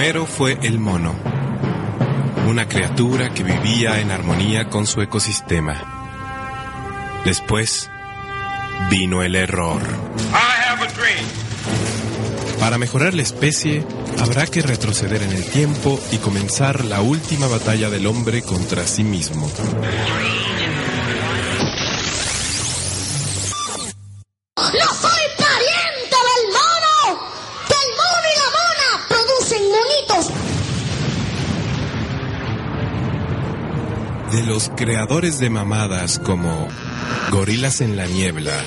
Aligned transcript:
Primero 0.00 0.24
fue 0.24 0.58
el 0.62 0.78
mono, 0.78 1.14
una 2.48 2.66
criatura 2.66 3.34
que 3.34 3.42
vivía 3.42 4.00
en 4.00 4.10
armonía 4.10 4.70
con 4.70 4.86
su 4.86 5.02
ecosistema. 5.02 7.20
Después 7.26 7.90
vino 8.88 9.22
el 9.22 9.36
error. 9.36 9.82
Para 12.58 12.78
mejorar 12.78 13.12
la 13.12 13.20
especie, 13.20 13.84
habrá 14.18 14.46
que 14.46 14.62
retroceder 14.62 15.22
en 15.22 15.32
el 15.32 15.44
tiempo 15.44 16.00
y 16.10 16.16
comenzar 16.16 16.86
la 16.86 17.02
última 17.02 17.46
batalla 17.46 17.90
del 17.90 18.06
hombre 18.06 18.40
contra 18.40 18.86
sí 18.86 19.04
mismo. 19.04 19.52
Creadores 34.80 35.38
de 35.38 35.50
mamadas 35.50 36.18
como 36.18 36.66
Gorilas 37.30 37.82
en 37.82 37.98
la 37.98 38.06
Niebla, 38.06 38.64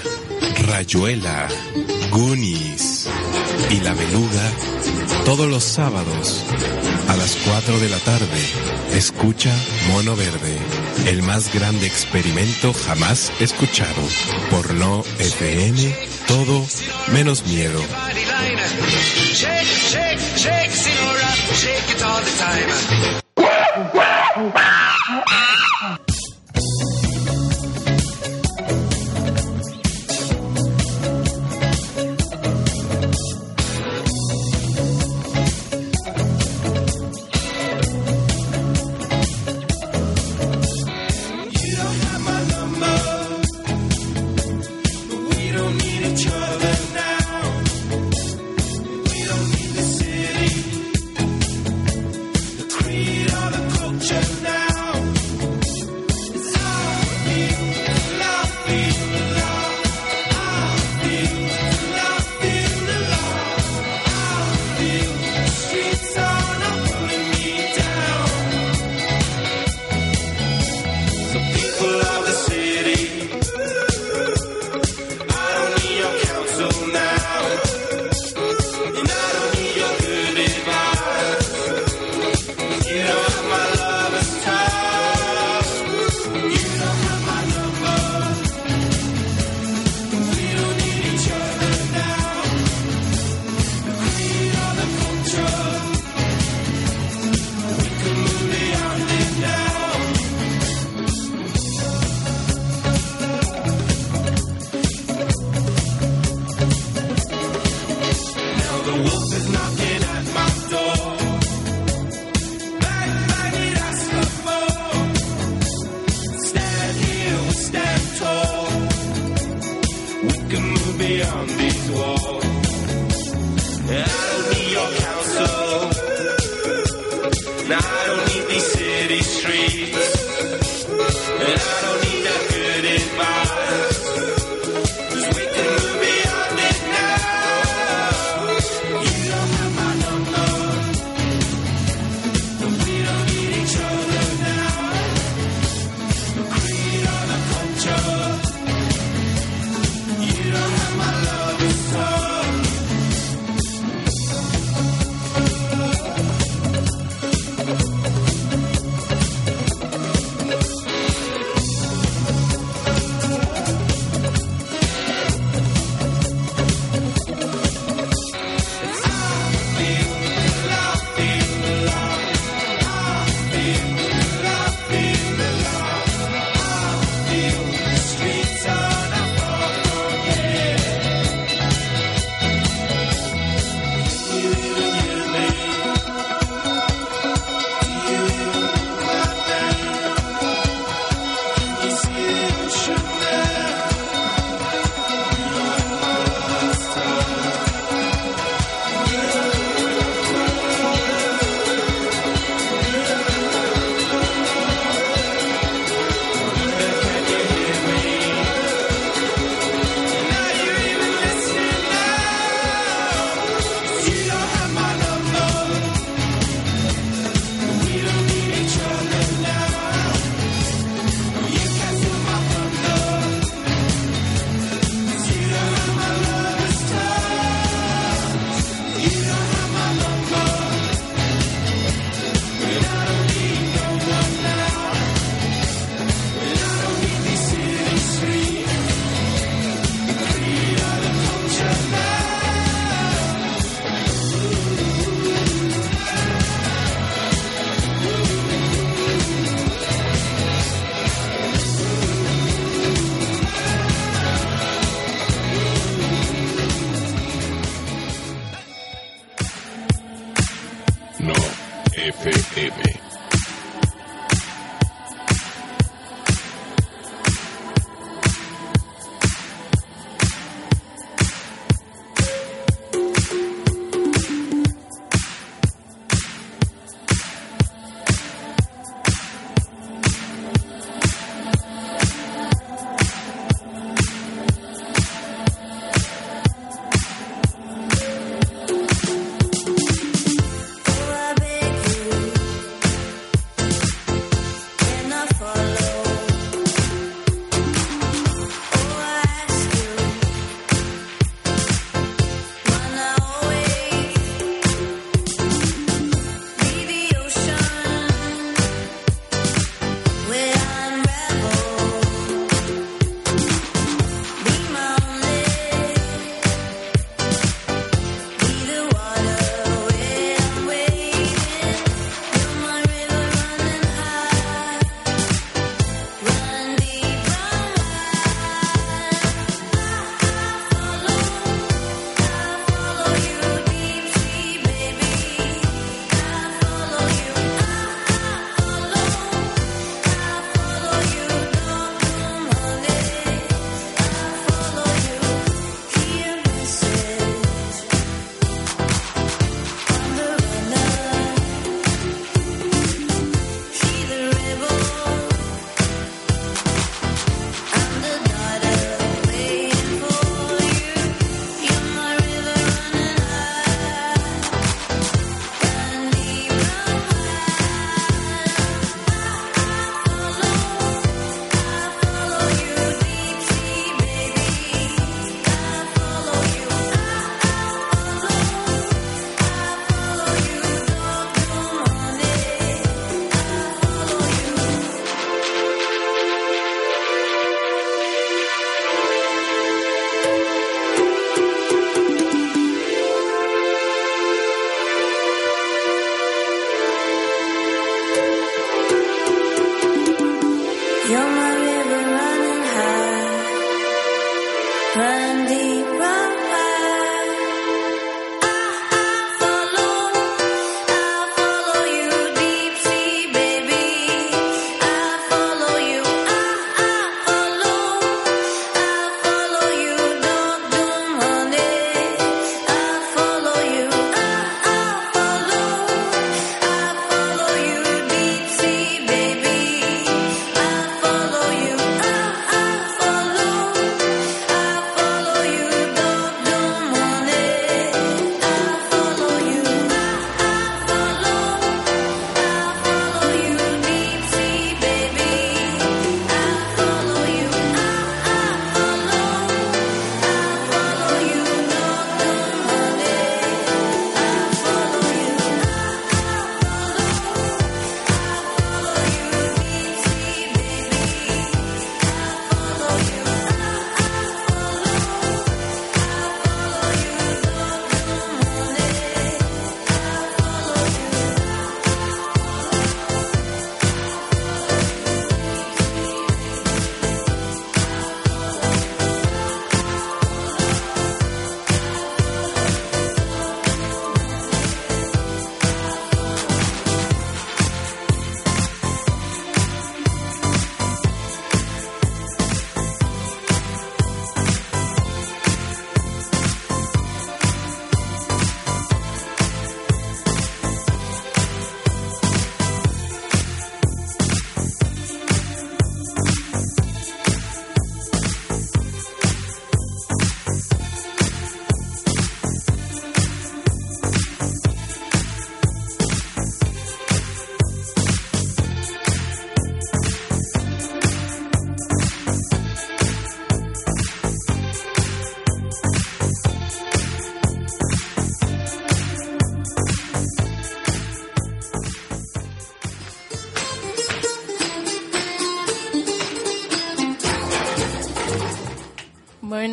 Rayuela, 0.68 1.48
Goonies 2.12 3.10
y 3.72 3.80
La 3.80 3.96
Beluga, 3.96 4.52
todos 5.26 5.50
los 5.50 5.64
sábados 5.64 6.46
a 7.10 7.18
las 7.18 7.36
4 7.48 7.80
de 7.80 7.90
la 7.90 7.98
tarde, 7.98 8.28
escucha 8.94 9.52
Mono 9.92 10.16
Verde, 10.16 10.56
el 11.08 11.24
más 11.24 11.52
grande 11.52 11.88
experimento 11.88 12.74
jamás 12.74 13.34
escuchado. 13.40 14.04
Por 14.52 14.72
No 14.76 15.04
FM, 15.18 15.96
todo 16.28 16.64
menos 17.12 17.44
miedo. 17.48 17.82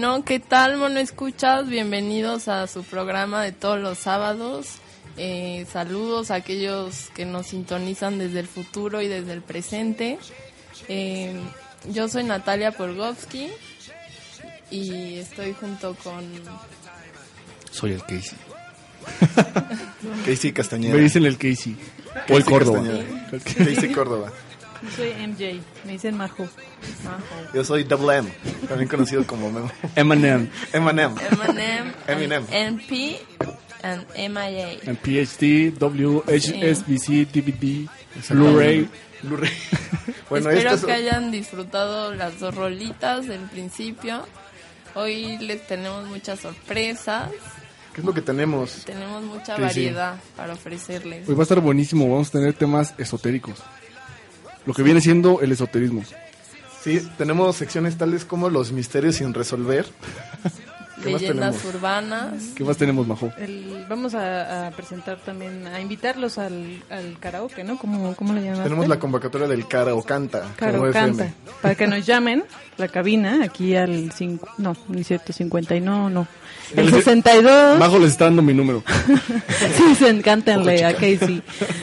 Bueno, 0.01 0.25
¿qué 0.25 0.41
tal, 0.41 0.79
mono 0.79 0.99
escuchas? 0.99 1.69
Bienvenidos 1.69 2.49
a 2.49 2.67
su 2.67 2.85
programa 2.85 3.45
de 3.45 3.53
todos 3.53 3.79
los 3.79 3.99
sábados. 3.99 4.77
Eh, 5.19 5.67
saludos 5.71 6.31
a 6.31 6.37
aquellos 6.37 7.11
que 7.15 7.27
nos 7.27 7.49
sintonizan 7.49 8.19
desde 8.19 8.41
el 8.41 8.47
futuro 8.47 9.03
y 9.03 9.09
desde 9.09 9.35
el 9.35 9.43
presente. 9.43 10.19
Eh, 10.89 11.35
yo 11.93 12.09
soy 12.09 12.25
Natalia 12.25 12.73
Polgovsky 12.73 13.51
y 14.71 15.17
estoy 15.17 15.53
junto 15.53 15.95
con... 15.97 16.25
Soy 17.71 17.93
el 17.93 18.01
Casey. 18.01 18.39
Casey 20.25 20.53
Castañeda. 20.53 20.95
Me 20.95 21.03
dicen 21.03 21.27
el 21.27 21.37
Casey. 21.37 21.77
Paul 22.27 22.45
Córdoba. 22.47 22.83
Casey 23.45 23.93
Córdoba. 23.93 24.33
Yo 24.83 24.91
soy 24.97 25.11
MJ, 25.27 25.61
me 25.85 25.93
dicen 25.93 26.17
Majo. 26.17 26.49
Yo 27.53 27.65
soy 27.65 27.85
Double 27.85 28.17
M, 28.19 28.33
también 28.69 28.89
conocido 28.89 29.27
como 29.27 29.51
Memo. 29.51 29.71
Eminem. 29.95 30.49
Eminem. 30.73 31.15
Eminem, 31.19 31.93
Eminem. 32.07 32.45
NP, 32.51 33.19
and 33.83 34.07
MIA. 34.17 34.73
En 34.85 34.97
PhD, 34.97 35.73
WHSBC, 35.79 37.27
DVD, 37.33 37.89
Blu-ray. 38.31 38.89
Blu-ray. 39.23 39.51
Bueno, 40.31 40.49
Espero 40.51 40.71
estas 40.71 40.87
que 40.87 40.93
hayan 40.93 41.33
disfrutado 41.33 42.15
las 42.15 42.39
dos 42.39 42.55
rolitas 42.55 43.27
del 43.27 43.41
principio. 43.41 44.25
Hoy 44.95 45.39
les 45.39 45.67
tenemos 45.67 46.07
muchas 46.07 46.39
sorpresas, 46.39 47.29
¿Qué 47.93 48.01
es 48.01 48.05
lo 48.05 48.15
que 48.15 48.23
tenemos? 48.23 48.85
tenemos 48.85 49.25
mucha 49.25 49.57
Sí, 49.57 49.63
sí. 49.63 49.63
variedad 49.63 50.15
para 50.37 50.53
ofrecerles. 50.53 51.29
Hoy 51.29 51.35
va 51.35 51.41
a 51.41 51.43
estar 51.43 51.59
buenísimo. 51.61 52.09
Vamos 52.09 52.29
a 52.29 52.33
tener 52.33 52.53
temas 52.55 52.95
esotéricos. 52.97 53.57
Lo 54.67 54.75
que 54.75 54.83
viene 54.83 55.01
siendo 55.01 55.41
el 55.41 55.53
esoterismo. 55.53 56.03
Sí, 56.83 57.07
tenemos 57.19 57.57
secciones 57.57 57.97
tales 57.99 58.25
como 58.25 58.49
los 58.49 58.73
misterios 58.73 59.17
sin 59.17 59.35
resolver. 59.35 59.87
¿Qué 61.03 61.13
más 61.13 61.23
Leyendas 61.23 61.57
tenemos? 61.57 61.75
urbanas. 61.75 62.33
¿Qué 62.55 62.63
más 62.63 62.77
tenemos, 62.77 63.07
Majo? 63.07 63.33
El- 63.39 63.87
vamos 63.89 64.15
a, 64.15 64.67
a 64.67 64.71
presentar 64.73 65.19
también, 65.25 65.67
a 65.67 65.81
invitarlos 65.81 66.37
al, 66.37 66.83
al 66.91 67.19
karaoke, 67.19 67.65
¿no? 67.65 67.79
¿Cómo, 67.79 68.15
cómo 68.17 68.35
le 68.35 68.43
llaman? 68.45 68.65
Tenemos 68.65 68.87
la 68.87 68.99
convocatoria 68.99 69.49
del 69.49 69.67
Cara 69.67 69.95
o 69.95 70.03
Canta. 70.03 70.53
Caro 70.57 70.79
como 70.81 70.93
canta. 70.93 71.25
FM. 71.25 71.35
Para 71.63 71.75
que 71.75 71.87
nos 71.87 72.05
llamen 72.05 72.45
la 72.77 72.89
cabina 72.89 73.43
aquí 73.45 73.75
al 73.77 74.13
5, 74.13 74.47
no, 74.59 74.77
ni 74.89 75.03
cierto, 75.03 75.33
50 75.33 75.75
y 75.77 75.81
no, 75.81 76.11
no. 76.11 76.27
El 76.77 76.91
62. 76.91 77.79
Majo 77.79 77.99
les 77.99 78.13
está 78.13 78.27
dando 78.27 78.43
mi 78.43 78.55
número. 78.55 78.83
Sí, 79.77 79.95
se 79.95 80.09
encántenle 80.09 80.85
a 80.85 80.95
Casey. 80.95 81.43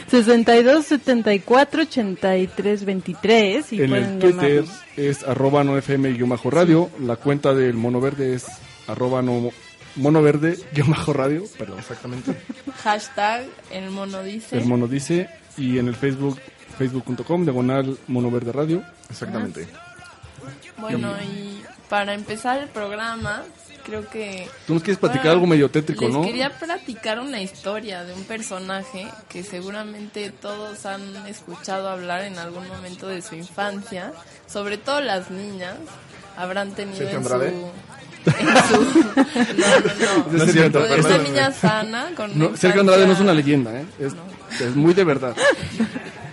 62 0.10 0.86
74 0.86 1.82
83 1.84 2.86
23 2.86 3.74
y 3.74 3.82
en 3.82 3.94
el 3.94 4.20
Twitter 4.20 4.64
llamarnos. 4.64 4.84
es 4.96 5.24
arroba 5.24 5.64
no 5.64 5.78
fm 5.78 6.12
guion 6.14 6.30
bajo 6.30 6.50
radio. 6.50 6.90
La 7.00 7.16
cuenta 7.16 7.54
del 7.54 7.76
mono 7.76 8.00
verde 8.02 8.36
es 8.36 8.46
arroba 8.88 9.22
no 9.22 9.52
mono 9.96 10.22
verde 10.22 10.58
guion 10.74 10.92
bajo 10.92 11.14
radio. 11.14 11.44
Perdón. 11.58 11.80
Exactamente. 11.80 12.36
Hashtag 12.84 13.46
el 13.72 13.90
mono 13.92 14.24
dice. 14.24 14.58
El 14.58 14.66
mono 14.66 14.88
dice. 14.88 15.30
Y 15.58 15.80
en 15.80 15.88
el 15.88 15.96
Facebook, 15.96 16.40
facebook.com, 16.78 17.44
diagonal 17.44 17.98
mono 18.08 18.32
verde 18.32 18.52
radio. 18.52 18.84
Exactamente. 19.10 19.68
Bueno, 20.78 21.14
y 21.22 21.62
para 21.90 22.14
empezar 22.14 22.62
el 22.62 22.70
programa, 22.70 23.44
creo 23.88 24.08
que... 24.08 24.48
Tú 24.68 24.74
nos 24.76 24.84
quieres 24.84 25.00
platicar 25.00 25.24
Bueno, 25.26 25.32
algo 25.38 25.48
medio 25.48 25.72
tétrico, 25.72 26.06
les 26.06 26.14
¿no? 26.14 26.22
quería 26.22 26.50
platicar 26.52 27.20
una 27.20 27.42
historia 27.42 28.04
de 28.04 28.14
un 28.14 28.24
personaje 28.26 29.08
que 29.30 29.44
seguramente 29.44 30.30
todos 30.30 30.86
han 30.86 31.02
escuchado 31.26 31.90
hablar 31.90 32.22
en 32.24 32.38
algún 32.38 32.68
momento 32.68 33.08
de 33.08 33.22
su 33.24 33.34
infancia, 33.36 34.12
sobre 34.46 34.78
todo 34.78 35.02
las 35.02 35.32
niñas 35.32 35.76
habrán 36.38 36.72
tenido 36.74 36.98
¿Sergio 36.98 37.18
en 37.18 37.24
su... 37.26 37.34
Andrade? 37.34 37.56
en 38.28 38.34
su- 38.68 38.84
no, 39.58 40.26
no, 40.28 40.38
No 40.38 40.44
es 40.44 40.52
cierto, 40.52 40.80
perdóname. 40.82 41.24
niña 41.30 41.52
sana 41.54 42.10
con 42.16 42.38
No, 42.38 42.48
una 42.50 42.58
Sergio 42.58 42.82
Andrade 42.82 43.08
no 43.08 43.14
es 43.14 43.20
una 43.22 43.34
leyenda, 43.34 43.74
¿eh? 43.80 43.86
Es, 44.00 44.14
es 44.62 44.76
muy 44.76 44.94
de 44.94 45.04
verdad. 45.06 45.36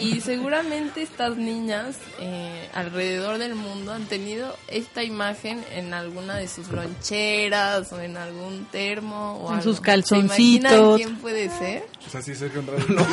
Y 0.00 0.20
seguramente 0.20 1.02
estas 1.02 1.36
niñas 1.36 1.96
eh, 2.20 2.68
alrededor 2.74 3.38
del 3.38 3.54
mundo 3.54 3.92
han 3.92 4.04
tenido 4.06 4.56
esta 4.68 5.02
imagen 5.04 5.64
en 5.74 5.92
alguna 5.94 6.36
de 6.36 6.48
sus 6.48 6.68
loncheras 6.70 7.92
o 7.92 8.00
en 8.00 8.16
algún 8.16 8.66
termo 8.70 9.36
o 9.42 9.48
En 9.48 9.54
algo. 9.58 9.62
sus 9.64 9.76
¿Se 9.76 9.82
calzoncitos. 9.82 10.96
quién 10.96 11.16
puede 11.16 11.48
ser? 11.58 11.84
O 12.06 12.10
sea, 12.10 12.22
sí, 12.22 12.34
Sergio 12.34 12.60
Andrade. 12.60 12.84
No. 12.88 13.06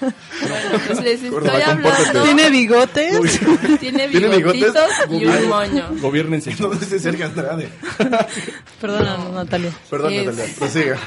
Bueno, 0.00 0.80
pues 0.86 1.00
les 1.02 1.22
estoy 1.22 1.60
hablando. 1.62 2.22
¿Tiene 2.24 2.50
bigotes? 2.50 3.40
Tiene 3.80 4.06
bigotitos 4.08 4.74
y 5.10 5.24
un 5.24 5.48
moño. 5.48 5.88
Gobiernense. 6.00 6.54
No, 6.58 6.72
es 6.72 7.02
Sergio 7.02 7.26
Andrade. 7.26 7.68
Perdónanos, 8.80 9.32
Natalia. 9.32 9.72
Perdón, 9.90 10.12
Es- 10.12 10.26
Natalia. 10.26 10.54
Prosiga. 10.58 10.98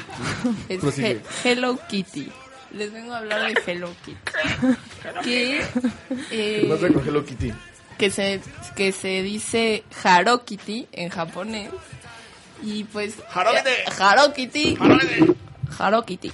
Es 0.68 0.80
Prosigue. 0.80 1.20
He- 1.44 1.50
Hello 1.52 1.78
Kitty. 1.88 2.30
Les 2.72 2.92
vengo 2.92 3.12
a 3.14 3.18
hablar 3.18 3.52
de 3.52 3.60
Hello 3.66 3.90
Kitty. 4.04 4.18
Que, 5.24 5.60
eh, 5.60 5.64
¿Qué 6.30 6.66
pasa 6.68 6.92
con 6.92 7.06
Hello 7.06 7.24
Kitty? 7.24 7.52
que 7.98 8.10
se 8.10 8.40
que 8.76 8.92
se 8.92 9.22
dice 9.22 9.84
Harokiti 10.02 10.86
en 10.92 11.10
japonés 11.10 11.70
y 12.62 12.84
pues 12.84 13.16
Harokite. 13.30 13.72
eh, 13.72 13.84
Harokiti 13.98 14.78
Harokiti 15.78 16.32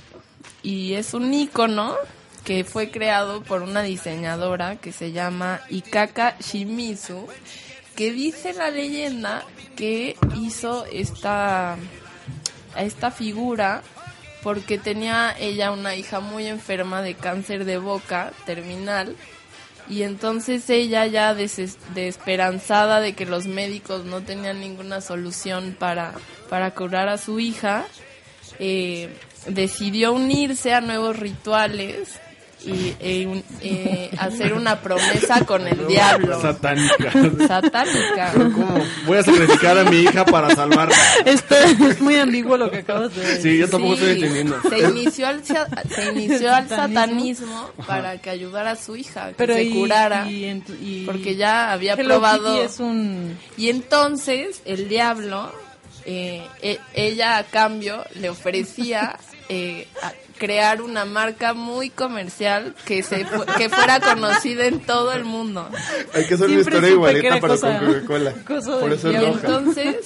y 0.63 0.95
es 0.95 1.13
un 1.15 1.33
icono 1.35 1.97
que 2.45 2.63
fue 2.63 2.91
creado 2.93 3.43
por 3.43 3.63
una 3.63 3.83
diseñadora 3.83 4.77
que 4.77 4.93
se 4.93 5.11
llama 5.11 5.61
Ikaka 5.69 6.37
Shimizu 6.39 7.27
que 7.97 8.13
dice 8.13 8.53
la 8.53 8.71
leyenda 8.71 9.43
que 9.77 10.17
hizo 10.37 10.85
esta 10.87 11.77
esta 12.77 13.11
figura 13.11 13.83
porque 14.43 14.79
tenía 14.79 15.35
ella 15.39 15.71
una 15.73 15.95
hija 15.97 16.21
muy 16.21 16.47
enferma 16.47 17.03
de 17.03 17.15
cáncer 17.15 17.65
de 17.65 17.79
boca 17.79 18.33
terminal 18.45 19.17
y 19.89 20.03
entonces 20.03 20.69
ella 20.71 21.07
ya 21.07 21.35
deses- 21.35 21.79
desesperanzada 21.95 23.01
de 23.01 23.15
que 23.15 23.27
los 23.27 23.47
médicos 23.47 24.05
no 24.05 24.21
tenían 24.23 24.61
ninguna 24.61 25.01
solución 25.01 25.77
para, 25.79 26.13
para 26.51 26.73
curar 26.73 27.09
a 27.09 27.19
su 27.19 27.39
hija, 27.39 27.85
eh, 28.59 29.09
decidió 29.47 30.13
unirse 30.13 30.75
a 30.75 30.81
nuevos 30.81 31.19
rituales 31.19 32.21
y 32.67 32.95
eh, 33.01 33.27
un- 33.27 33.45
eh, 33.63 34.11
hacer 34.19 34.53
una 34.53 34.81
promesa 34.81 35.45
con 35.45 35.67
el 35.69 35.87
diablo. 35.87 36.41
Satánica. 36.43 37.13
Satánica. 37.47 38.33
¿Cómo? 38.35 38.79
Voy 39.07 39.19
a 39.19 39.23
sacrificar 39.23 39.79
a 39.79 39.85
mi 39.85 39.99
hija 40.01 40.25
para 40.25 40.55
salvarla. 40.55 40.97
Esto 41.25 41.55
es 41.57 42.01
muy 42.01 42.17
ambiguo 42.17 42.57
lo 42.57 42.71
que 42.71 42.79
acabas 42.79 43.15
de 43.15 43.23
decir. 43.23 43.53
Sí, 43.53 43.59
yo 43.59 43.69
tampoco 43.69 43.97
Sí, 43.97 44.03
estoy 44.03 44.15
entendiendo. 44.17 44.61
Se 44.69 44.79
inició 44.81 45.27
al, 45.29 45.43
se 45.45 46.13
inició 46.13 46.55
al 46.55 46.69
Satanismo. 46.69 47.71
para 47.87 48.19
que 48.21 48.31
ayudara 48.31 48.73
a 48.73 48.77
su 48.77 48.97
hija, 48.97 49.29
que 49.29 49.35
Pero 49.35 49.55
se 49.55 49.65
y- 49.65 49.71
curara, 49.73 50.29
y 50.31 50.43
ent- 50.45 50.81
y- 50.83 51.05
porque 51.07 51.37
ya 51.37 51.73
había 51.73 51.95
Hello 51.95 52.15
probado. 52.17 52.53
Kitty 52.55 52.65
es 52.67 52.81
un... 52.81 53.39
Y 53.57 53.71
entonces 53.71 54.61
el 54.65 54.89
diablo, 54.89 55.53
eh, 56.05 56.43
e- 56.63 56.79
ella 56.95 57.39
a 57.39 57.45
cambio 57.45 58.05
le 58.21 58.29
ofrecía 58.31 59.19
eh, 59.49 59.87
a- 60.03 60.13
crear 60.39 60.83
una 60.83 61.05
marca 61.05 61.55
muy 61.55 61.91
comercial 61.91 62.75
que 62.85 63.03
se 63.03 63.25
fu- 63.25 63.45
que 63.57 63.69
fuera 63.69 64.01
conocida 64.01 64.67
en 64.67 64.81
todo 64.81 65.13
el 65.13 65.25
mundo. 65.25 65.69
Hay 66.15 66.27
que 66.27 66.35
hacer 66.35 66.47
una 66.47 66.55
Siempre 66.57 66.75
historia 66.77 66.91
igualita 66.91 67.41
para 67.41 67.55
cosa- 67.55 67.79
con 67.79 67.87
Coca-Cola. 67.87 68.33
Por 68.81 68.93
eso 68.93 69.11
es 69.11 69.23
entonces 69.23 69.97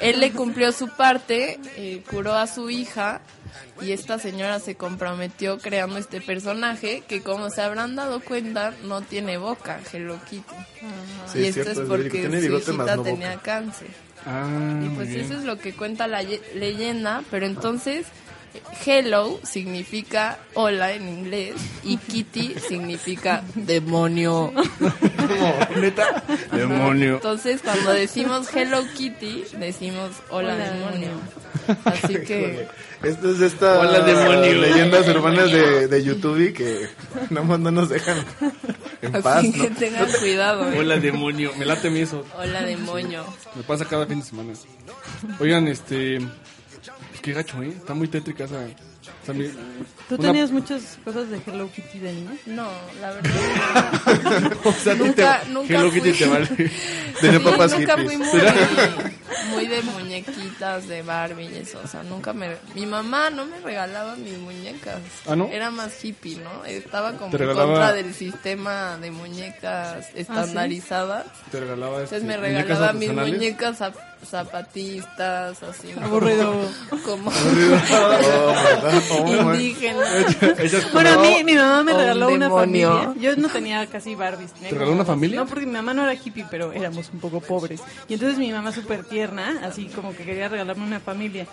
él 0.00 0.20
le 0.20 0.32
cumplió 0.32 0.72
su 0.72 0.88
parte, 0.88 1.58
eh, 1.76 2.02
curó 2.10 2.34
a 2.34 2.46
su 2.46 2.70
hija 2.70 3.20
y 3.80 3.92
esta 3.92 4.18
señora 4.18 4.58
se 4.60 4.74
comprometió 4.74 5.58
creando 5.58 5.98
este 5.98 6.20
personaje 6.20 7.02
que 7.06 7.22
como 7.22 7.50
se 7.50 7.60
habrán 7.62 7.94
dado 7.96 8.20
cuenta 8.20 8.72
no 8.84 9.02
tiene 9.02 9.36
boca, 9.38 9.80
Hello 9.92 10.18
Kitty. 10.28 10.54
Sí, 11.32 11.40
y 11.40 11.42
es 11.44 11.56
esto 11.56 11.62
cierto, 11.72 11.82
es 11.82 11.88
porque 11.88 12.26
su 12.30 12.56
hijita 12.56 12.72
no 12.96 12.96
boca. 13.02 13.10
tenía 13.10 13.36
cáncer. 13.36 13.88
Ah, 14.28 14.80
Y 14.84 14.88
pues 14.90 15.10
eso 15.10 15.34
es 15.34 15.44
lo 15.44 15.58
que 15.58 15.72
cuenta 15.74 16.08
la 16.08 16.22
ye- 16.22 16.42
leyenda, 16.54 17.22
pero 17.30 17.46
entonces 17.46 18.06
hello 18.84 19.38
significa 19.42 20.38
hola 20.54 20.92
en 20.92 21.08
inglés 21.08 21.54
y 21.82 21.96
kitty 21.96 22.54
significa 22.68 23.42
demonio. 23.54 24.52
¿Neta? 25.76 26.22
Demonio. 26.52 27.14
Entonces 27.14 27.60
cuando 27.62 27.92
decimos 27.92 28.48
hello 28.54 28.84
kitty 28.96 29.44
decimos 29.58 30.10
hola, 30.30 30.54
Hola, 30.54 30.70
demonio. 30.70 31.08
Así 31.84 32.14
que 32.20 32.68
Esto 33.02 33.30
es 33.32 33.40
esta 33.40 33.80
Hola, 33.80 34.00
demonio. 34.00 34.52
leyendas 34.60 35.08
urbanas 35.08 35.50
de, 35.50 35.88
de 35.88 36.04
YouTube 36.04 36.48
y 36.48 36.52
que 36.52 36.88
nada 37.30 37.46
más 37.46 37.58
no 37.58 37.70
nos 37.70 37.88
dejan 37.88 38.18
en 39.02 39.12
paz, 39.22 39.38
así 39.38 39.50
¿no? 39.50 39.64
que 39.64 39.70
tengan 39.70 40.10
cuidado. 40.12 40.70
¿eh? 40.72 40.78
Hola, 40.78 40.96
demonio. 40.98 41.52
Me 41.58 41.64
late 41.66 41.88
a 41.88 41.90
mí 41.90 42.00
eso. 42.00 42.24
Hola 42.38 42.62
demonio. 42.62 43.24
Me 43.54 43.62
pasa 43.62 43.84
cada 43.84 44.06
fin 44.06 44.20
de 44.20 44.26
semana. 44.26 44.52
Oigan, 45.40 45.66
este. 45.68 46.18
Qué 47.26 47.32
gacho, 47.32 47.60
¿eh? 47.60 47.74
Está 47.76 47.92
muy 47.92 48.06
tétrica 48.06 48.44
esa. 48.44 48.64
esa 49.24 49.32
mi- 49.32 49.48
¿Tú 50.08 50.14
una- 50.14 50.28
tenías 50.28 50.52
muchas 50.52 50.96
cosas 51.04 51.28
de 51.28 51.40
Hello 51.44 51.68
Kitty 51.74 51.98
de 51.98 52.12
niña? 52.12 52.30
No, 52.46 52.68
la 53.00 53.10
verdad. 53.10 54.52
O 54.64 54.72
sea, 54.72 54.92
a 54.92 54.96
ti 54.96 55.02
Nunca- 55.02 55.40
te, 55.42 55.48
nunca 55.50 55.74
Hello 55.74 55.90
Kitty 55.90 56.12
fui. 56.12 56.18
te 56.18 56.26
vale. 56.28 57.40
Papas 57.50 57.72
nunca 57.76 57.96
hippies. 57.98 58.16
fui 58.30 58.40
muy, 58.40 59.50
muy 59.50 59.66
de 59.66 59.82
muñequitas 59.82 60.86
de 60.86 61.02
Barbie 61.02 61.48
y 61.52 61.56
eso, 61.56 61.80
o 61.82 61.88
sea, 61.88 62.04
nunca 62.04 62.32
me... 62.32 62.56
Mi 62.76 62.86
mamá 62.86 63.30
no 63.30 63.44
me 63.44 63.58
regalaba 63.58 64.14
mis 64.14 64.38
muñecas. 64.38 65.00
¿Ah, 65.26 65.34
no? 65.34 65.48
Era 65.48 65.72
más 65.72 66.04
hippie, 66.04 66.36
¿no? 66.36 66.64
Estaba 66.64 67.14
como 67.14 67.30
Te 67.32 67.38
en 67.38 67.42
regalaba- 67.48 67.66
contra 67.72 67.92
del 67.92 68.14
sistema 68.14 68.98
de 68.98 69.10
muñecas 69.10 70.06
estandarizadas. 70.14 71.26
Te 71.50 71.58
regalaba 71.58 72.02
este, 72.04 72.18
Entonces 72.18 72.22
me 72.22 72.36
muñecas 72.48 72.68
regalaba 72.68 72.92
mis 72.92 73.08
artesanales. 73.08 73.34
muñecas 73.34 73.82
a- 73.82 73.92
zapatistas, 74.26 75.62
así. 75.62 75.88
Aburrido. 76.02 76.52
Como 77.04 77.30
Oh, 77.30 78.54
¿verdad? 78.54 79.02
Oh, 79.10 79.24
my- 79.44 79.54
indígenas. 79.56 80.36
Bueno, 80.92 81.10
a 81.10 81.18
mí 81.22 81.44
mi 81.44 81.54
mamá 81.54 81.82
me 81.82 81.92
O 81.92 81.94
un 81.96 82.00
regaló 82.02 82.28
una 82.28 82.50
familia. 82.50 83.14
Yo 83.20 83.36
no 83.36 83.48
tenía 83.48 83.86
casi 83.86 84.14
Barbies. 84.14 84.52
¿Te 84.52 84.70
regaló 84.70 84.92
una 84.92 85.04
familia? 85.04 85.40
No, 85.40 85.46
porque 85.46 85.66
mi 85.66 85.72
mamá 85.72 85.94
no 85.94 86.02
era 86.02 86.14
hippie, 86.14 86.44
pero 86.50 86.72
éramos 86.72 87.10
un 87.12 87.20
poco 87.20 87.40
pobres. 87.40 87.80
Y 88.08 88.14
entonces 88.14 88.38
mi 88.38 88.50
mamá 88.52 88.72
súper 88.72 89.04
tierna, 89.04 89.60
así 89.64 89.86
como 89.86 90.14
que 90.16 90.24
quería 90.24 90.48
regalarme 90.48 90.84
una 90.84 91.00
familia. 91.00 91.46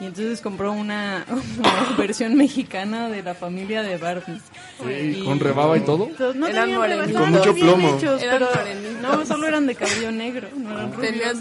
Y 0.00 0.04
entonces 0.04 0.40
compró 0.40 0.72
una, 0.72 1.24
una 1.28 1.96
versión 1.98 2.36
mexicana 2.36 3.08
de 3.08 3.22
la 3.22 3.34
familia 3.34 3.82
de 3.82 3.96
Barbie. 3.96 4.40
Sí, 4.82 5.22
con 5.24 5.40
rebaba 5.40 5.76
y 5.76 5.80
todo. 5.80 6.08
No 6.34 6.46
Eran 6.46 6.70
estaban 6.70 7.12
Con 7.12 7.30
mucho 7.30 7.54
plomo. 7.54 7.96
hechos, 7.96 8.22
Eran 8.22 8.38
pero 8.38 8.50
no, 9.00 9.26
solo 9.26 9.46
eran 9.46 9.66
de 9.66 9.74
cabello 9.74 10.12
negro, 10.12 10.48
no 10.56 10.72
eran 10.72 10.92
rubios. 10.92 11.38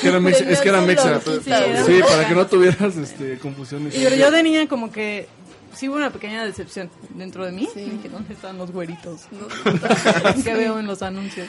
Que 0.00 0.08
era 0.08 0.20
mexa, 0.20 0.44
es 0.50 0.60
que 0.60 0.68
era 0.68 0.80
mexa. 0.82 1.10
lonjitas. 1.24 1.86
Sí, 1.86 2.00
para 2.06 2.28
que 2.28 2.34
no 2.34 2.46
tuvieras 2.46 2.96
este, 2.96 3.38
confusiones. 3.38 3.94
Y 3.96 4.04
pero 4.04 4.16
yo 4.16 4.30
de 4.30 4.42
niña 4.42 4.68
como 4.68 4.92
que 4.92 5.28
sí 5.74 5.88
hubo 5.88 5.96
una 5.96 6.10
pequeña 6.10 6.44
decepción 6.44 6.90
dentro 7.14 7.44
de 7.44 7.52
mí. 7.52 7.68
Sí. 7.72 7.80
Dije, 7.80 8.08
¿dónde 8.08 8.34
están 8.34 8.58
los 8.58 8.70
güeritos? 8.70 9.22
no, 9.32 10.42
que 10.44 10.54
veo 10.54 10.78
en 10.78 10.86
los 10.86 11.02
anuncios. 11.02 11.48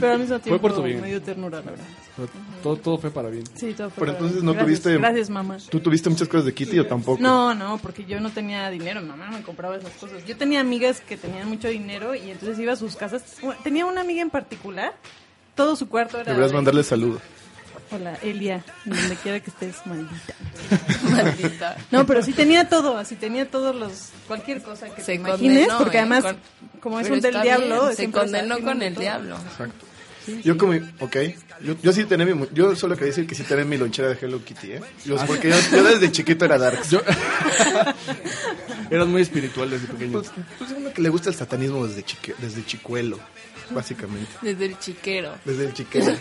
Pero 0.00 0.12
al 0.12 0.18
mismo 0.20 0.38
tiempo 0.38 0.60
por 0.60 0.74
tu 0.74 0.82
bien. 0.82 1.00
me 1.00 1.08
dio 1.08 1.22
ternura, 1.22 1.58
la 1.60 1.70
verdad. 1.72 1.84
Pero 2.16 2.28
todo, 2.62 2.76
todo 2.76 2.98
fue 2.98 3.10
para 3.10 3.28
bien. 3.30 3.44
Sí, 3.54 3.72
todo 3.74 3.90
fue 3.90 4.06
Pero 4.06 4.12
para 4.12 4.18
entonces 4.18 4.40
mí. 4.42 4.46
no 4.46 4.52
Gracias, 4.54 4.82
tuviste- 4.82 4.98
Gracias, 4.98 5.30
mamá. 5.30 5.56
¿Tú 5.70 5.80
tuviste 5.80 6.10
muchas 6.10 6.28
cosas 6.28 6.44
de 6.46 6.54
Kitty 6.54 6.78
o 6.78 6.86
tampoco? 6.86 7.20
No, 7.22 7.54
no, 7.54 7.78
porque 7.78 8.04
yo 8.04 8.20
no 8.20 8.30
tenía 8.30 8.70
dinero, 8.70 9.00
mi 9.00 9.08
mamá 9.08 9.26
no 9.30 9.38
me 9.38 9.42
compraba 9.44 9.76
esas 9.76 9.92
cosas. 9.94 10.24
Yo 10.26 10.36
tenía 10.36 10.60
amigas 10.60 11.00
que 11.00 11.16
tenían 11.16 11.48
mucho 11.48 11.68
dinero 11.68 12.14
y 12.14 12.30
entonces 12.30 12.58
iba 12.58 12.72
a 12.72 12.76
sus 12.76 12.96
casas. 12.96 13.22
Tenía 13.62 13.86
una 13.86 14.00
amiga 14.02 14.22
en 14.22 14.30
particular, 14.30 14.94
todo 15.54 15.76
su 15.76 15.88
cuarto 15.88 16.16
era... 16.18 16.26
Deberías 16.26 16.50
de- 16.50 16.56
mandarle 16.56 16.82
saludos. 16.82 17.20
Hola, 17.90 18.18
Elia, 18.22 18.64
donde 18.84 19.14
quiera 19.16 19.38
que 19.40 19.50
estés, 19.50 19.76
maldita. 19.86 20.34
maldita. 21.10 21.76
No, 21.90 22.06
pero 22.06 22.22
sí 22.22 22.32
tenía 22.32 22.68
todo, 22.68 22.96
así 22.98 23.14
tenía 23.14 23.48
todos 23.48 23.74
los... 23.76 24.08
Cualquier 24.26 24.62
cosa 24.62 24.88
que 24.92 25.00
Se 25.02 25.06
te 25.06 25.14
imagines, 25.14 25.58
condenó, 25.68 25.78
porque 25.78 25.96
¿eh? 25.98 26.00
además, 26.00 26.24
Con- 26.24 26.36
como 26.80 27.00
es 27.00 27.10
un 27.10 27.20
del 27.20 27.40
diablo... 27.42 27.82
bien, 27.84 27.96
Se 27.96 28.10
condenó 28.10 28.58
con 28.60 28.82
el 28.82 28.94
todo. 28.94 29.02
diablo. 29.02 29.36
Exacto. 29.36 29.86
Yo 30.42 30.56
como, 30.56 30.72
ok, 31.00 31.16
yo, 31.62 31.74
yo 31.82 31.92
sí 31.92 32.04
tenía 32.06 32.24
mi, 32.24 32.48
yo 32.54 32.74
solo 32.74 32.94
quería 32.96 33.08
decir 33.10 33.26
que 33.26 33.34
sí 33.34 33.42
tenía 33.42 33.66
mi 33.66 33.76
lonchera 33.76 34.08
de 34.08 34.18
Hello 34.18 34.42
Kitty, 34.42 34.72
¿eh? 34.72 34.80
Yo- 35.04 35.16
porque 35.26 35.50
yo, 35.50 35.56
yo 35.70 35.84
desde 35.84 36.10
chiquito 36.10 36.46
era 36.46 36.56
dark. 36.58 36.80
Yo... 36.88 37.02
Eras 38.90 39.06
muy 39.06 39.22
espiritual 39.22 39.70
desde 39.70 39.86
pequeño. 39.86 40.12
Pues, 40.12 40.30
pues 40.58 40.70
uno 40.76 40.92
que 40.92 41.02
le 41.02 41.08
gusta 41.10 41.28
el 41.28 41.34
satanismo 41.36 41.86
desde, 41.86 42.02
chique, 42.02 42.34
desde 42.38 42.64
chicuelo, 42.64 43.18
básicamente. 43.70 44.30
Desde 44.42 44.66
el 44.66 44.78
chiquero. 44.78 45.34
Desde 45.44 45.66
el 45.66 45.72
chiquero, 45.74 46.12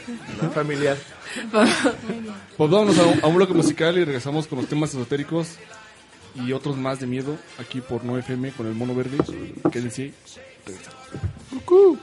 ¿no? 0.42 0.50
familiar. 0.52 0.98
Pues 2.58 2.70
vámonos 2.72 2.98
a, 3.00 3.06
un- 3.06 3.20
a 3.24 3.28
un 3.28 3.36
bloque 3.36 3.54
musical 3.54 3.98
y 3.98 4.04
regresamos 4.04 4.48
con 4.48 4.60
los 4.60 4.68
temas 4.68 4.90
esotéricos 4.92 5.58
y 6.36 6.52
otros 6.52 6.78
más 6.78 7.00
de 7.00 7.08
miedo 7.08 7.38
aquí 7.60 7.82
por 7.82 8.04
No 8.04 8.18
FM 8.18 8.52
con 8.52 8.68
el 8.68 8.74
mono 8.76 8.96
verde. 8.96 9.18
Quédense. 9.72 10.14
regresamos. 10.66 12.00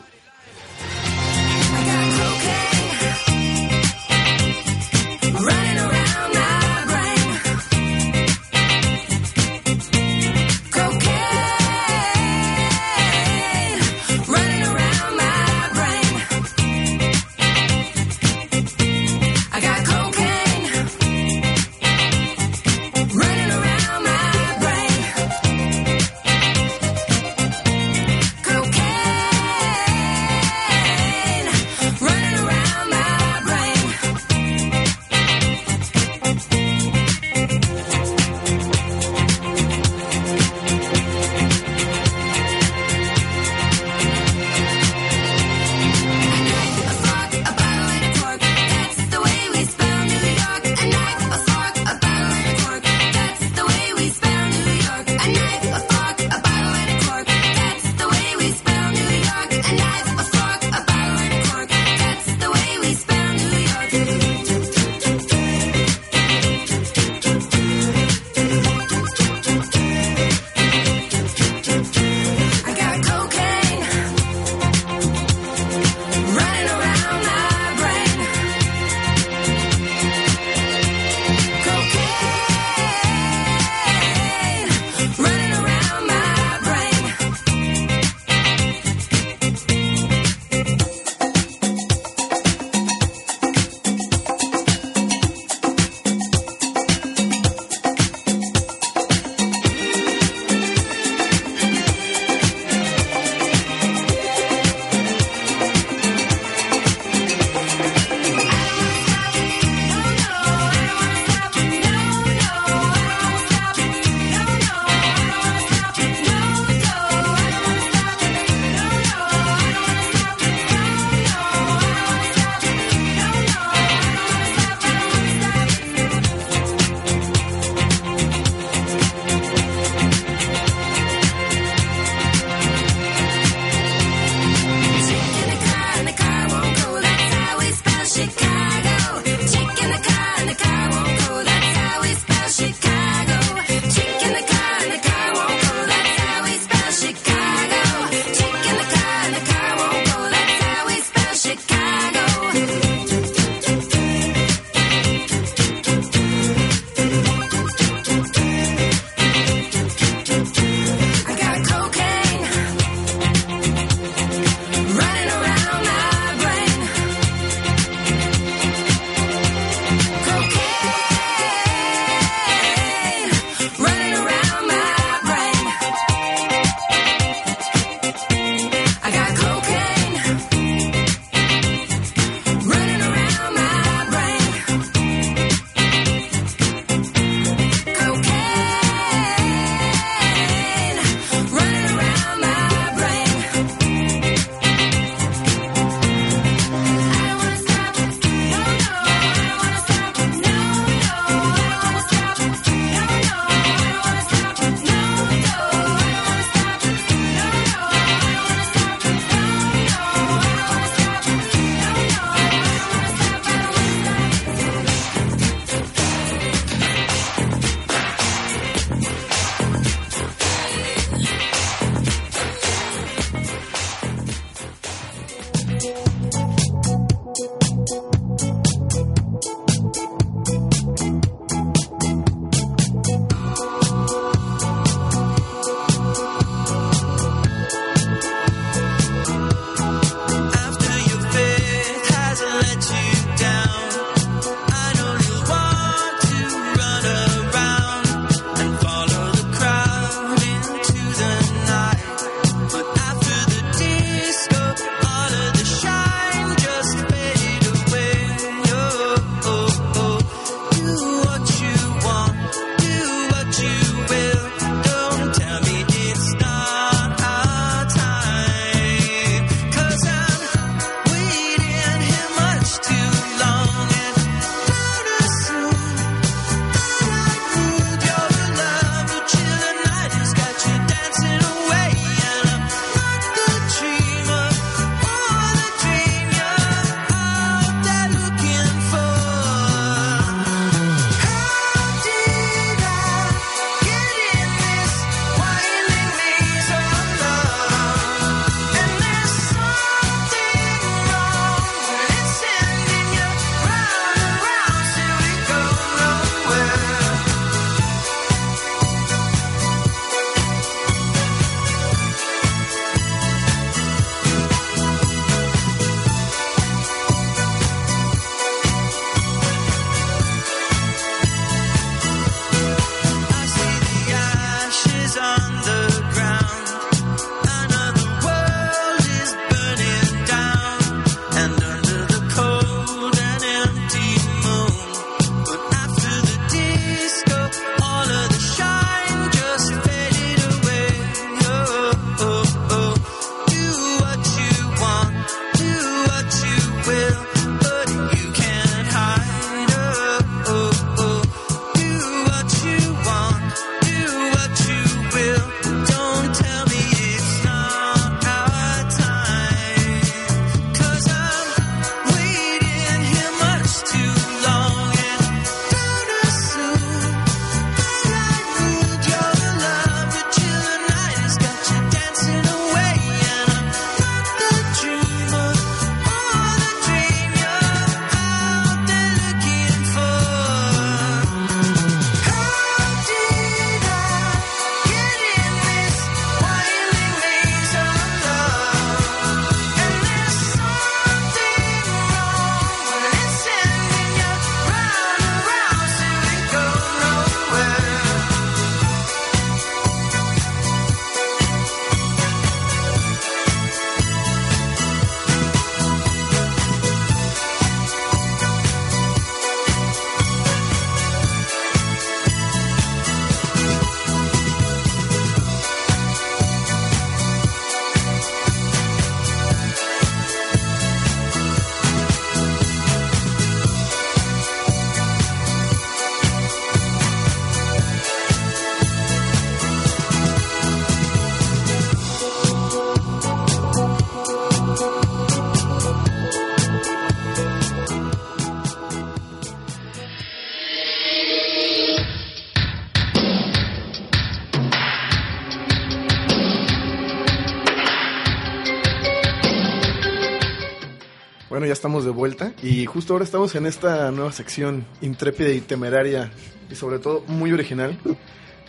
Estamos 451.81 452.05
de 452.05 452.11
vuelta 452.11 452.53
y 452.63 452.85
justo 452.85 453.15
ahora 453.15 453.25
estamos 453.25 453.55
en 453.55 453.65
esta 453.65 454.11
nueva 454.11 454.33
sección 454.33 454.85
intrépida 455.01 455.49
y 455.49 455.63
temeraria 455.63 456.31
y 456.71 456.75
sobre 456.75 456.99
todo 456.99 457.25
muy 457.27 457.53
original 457.55 457.97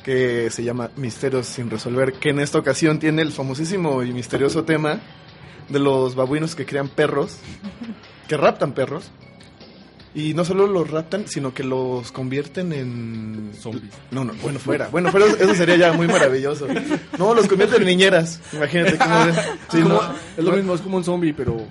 que 0.02 0.50
se 0.50 0.64
llama 0.64 0.92
Misterios 0.96 1.46
sin 1.46 1.70
resolver, 1.70 2.14
que 2.14 2.30
en 2.30 2.40
esta 2.40 2.58
ocasión 2.58 3.00
tiene 3.00 3.22
el 3.22 3.34
famosísimo 3.34 4.02
y 4.02 4.14
misterioso 4.14 4.64
tema 4.64 5.02
de 5.68 5.80
los 5.80 6.16
babuinos 6.16 6.56
que 6.56 6.66
crían 6.66 6.88
perros, 6.88 7.36
que 8.30 8.38
raptan 8.38 8.72
perros. 8.72 9.12
Y 10.16 10.34
no 10.34 10.44
solo 10.46 10.66
los 10.68 10.90
raptan, 10.90 11.28
sino 11.28 11.54
que 11.54 11.64
los 11.66 12.12
convierten 12.14 12.72
en... 12.74 13.52
Zombies. 13.58 13.94
No, 14.12 14.24
no, 14.26 14.34
bueno, 14.42 14.60
fuera. 14.60 14.88
Bueno, 14.90 15.10
pero 15.12 15.26
eso 15.26 15.54
sería 15.56 15.76
ya 15.78 15.94
muy 15.94 16.08
maravilloso. 16.08 16.66
No, 17.18 17.34
los 17.34 17.48
convierten 17.48 17.82
en 17.82 17.88
niñeras. 17.88 18.42
Imagínate 18.54 18.98
cómo 18.98 19.20
es. 19.26 19.36
Sí, 19.72 19.82
Como- 19.82 19.96
no, 20.02 20.14
es 20.38 20.44
lo 20.44 20.52
mismo, 20.54 20.76
es 20.76 20.82
como 20.82 20.98
un 20.98 21.04
zombie, 21.06 21.34
pero 21.34 21.66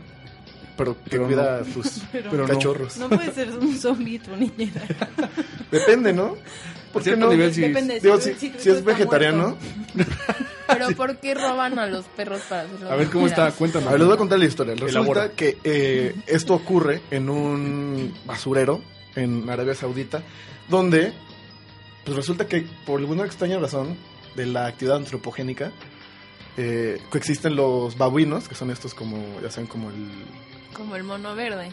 pero 0.80 0.94
que 1.04 1.10
pero 1.10 1.26
cuida 1.26 1.58
a 1.58 1.64
sus 1.64 2.00
Pero, 2.12 2.32
no. 2.32 2.46
cachorros. 2.46 2.96
no 2.96 3.08
puede 3.08 3.32
ser 3.32 3.50
un 3.50 3.76
zombie 3.76 4.18
tu 4.18 4.34
niñera. 4.34 4.82
Depende, 5.70 6.12
¿no? 6.12 6.36
por 6.92 7.02
qué 7.02 7.10
cierto 7.10 7.26
no? 7.26 7.32
nivel 7.32 7.52
sí. 7.54 7.60
Depende. 7.60 8.00
Digo, 8.00 8.18
Si 8.20 8.34
si, 8.34 8.50
si 8.50 8.58
si 8.58 8.70
es 8.70 8.82
vegetariano. 8.84 9.56
Pero 10.66 10.90
¿por 10.96 11.18
qué 11.18 11.34
roban 11.34 11.78
a 11.78 11.86
los 11.86 12.06
perros 12.06 12.40
para 12.48 12.62
hacerlo? 12.62 12.90
A 12.90 12.96
ver 12.96 13.10
cómo 13.10 13.26
está. 13.26 13.46
A 13.46 13.50
ver, 13.50 13.98
les 13.98 14.06
voy 14.06 14.14
a 14.14 14.16
contar 14.16 14.38
la 14.38 14.46
historia. 14.46 14.72
Resulta 14.74 14.98
Elabora. 14.98 15.30
que 15.32 15.58
eh, 15.64 16.14
esto 16.26 16.54
ocurre 16.54 17.02
en 17.10 17.28
un 17.28 18.14
basurero 18.24 18.80
en 19.16 19.48
Arabia 19.50 19.74
Saudita, 19.74 20.22
donde 20.68 21.12
pues 22.04 22.16
resulta 22.16 22.46
que 22.46 22.66
por 22.86 23.00
alguna 23.00 23.24
extraña 23.26 23.58
razón 23.58 23.96
de 24.34 24.46
la 24.46 24.66
actividad 24.66 24.96
antropogénica 24.96 25.72
eh, 26.56 27.00
coexisten 27.10 27.54
los 27.56 27.96
babuinos, 27.96 28.48
que 28.48 28.54
son 28.54 28.70
estos 28.70 28.94
como, 28.94 29.18
ya 29.42 29.50
saben, 29.50 29.66
como 29.68 29.90
el... 29.90 30.08
Como 30.74 30.96
el 30.96 31.04
mono 31.04 31.34
verde. 31.34 31.70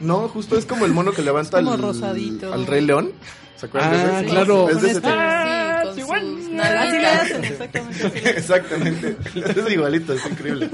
No, 0.00 0.28
justo 0.28 0.56
es 0.56 0.64
como 0.64 0.84
el 0.86 0.92
mono 0.92 1.12
que 1.12 1.22
levanta 1.22 1.58
como 1.58 1.72
al, 1.72 1.82
rosadito. 1.82 2.52
al 2.52 2.66
rey 2.66 2.84
león. 2.84 3.12
¿Se 3.56 3.66
acuerdan 3.66 3.90
de 3.92 3.98
Ah, 3.98 4.20
ese? 4.20 4.28
claro. 4.30 4.68
Es 4.68 4.74
Con 4.74 4.82
de 4.84 4.90
ese 4.90 5.00
tipo. 5.00 5.94
sí, 5.94 6.02
con 6.02 6.20
sus 6.20 6.38
Así 6.38 6.48
le 6.50 6.54
nalguitas. 6.56 7.22
hacen, 7.22 7.44
exactamente. 7.44 8.30
Exactamente. 8.38 9.16
Es 9.34 9.72
igualito, 9.72 10.12
es 10.12 10.26
increíble. 10.30 10.70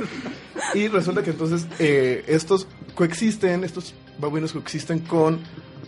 Y 0.74 0.88
resulta 0.88 1.22
que 1.22 1.30
entonces 1.30 1.66
eh, 1.78 2.24
estos 2.26 2.66
coexisten, 2.94 3.64
estos 3.64 3.94
babuinos 4.18 4.52
coexisten 4.52 4.98
con 5.00 5.40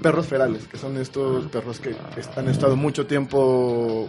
perros 0.02 0.26
ferales, 0.26 0.66
que 0.66 0.78
son 0.78 0.96
estos 0.98 1.46
perros 1.46 1.80
que 1.80 1.94
han 2.36 2.48
estado 2.48 2.76
mucho 2.76 3.06
tiempo 3.06 4.08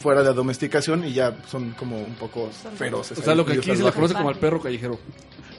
fuera 0.00 0.22
de 0.22 0.32
domesticación 0.32 1.04
y 1.04 1.12
ya 1.12 1.36
son 1.48 1.72
como 1.72 1.98
un 2.02 2.14
poco 2.14 2.50
feroces. 2.76 3.18
O 3.18 3.22
sea, 3.22 3.34
lo 3.34 3.44
que 3.46 3.52
aquí 3.52 3.76
se 3.76 3.84
le 3.84 3.92
conoce 3.92 4.14
como 4.14 4.30
el 4.30 4.38
perro 4.38 4.60
callejero. 4.60 4.98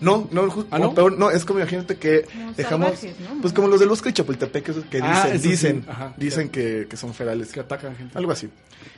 No, 0.01 0.27
no, 0.31 0.65
¿Ah, 0.71 0.79
no? 0.79 0.87
o 0.89 0.95
peor, 0.95 1.15
no, 1.15 1.29
es 1.29 1.45
como 1.45 1.59
imagínate 1.59 1.95
que 1.97 2.23
Como 2.23 2.53
dejamos, 2.53 2.87
salvajes, 2.99 3.19
¿no? 3.19 3.39
pues 3.41 3.53
como 3.53 3.67
los 3.67 3.79
del 3.79 3.87
bosque 3.87 4.09
de 4.09 4.13
Chapultepec 4.13 4.63
que 4.65 4.73
que 4.73 4.97
dicen, 4.97 5.03
Ah, 5.03 5.29
sí, 5.31 5.47
dicen, 5.47 5.85
ajá. 5.87 6.13
dicen 6.17 6.49
que, 6.49 6.87
que 6.89 6.97
son 6.97 7.13
ferales. 7.13 7.51
Que 7.51 7.59
atacan 7.59 7.95
gente. 7.95 8.17
Algo 8.17 8.31
así. 8.31 8.49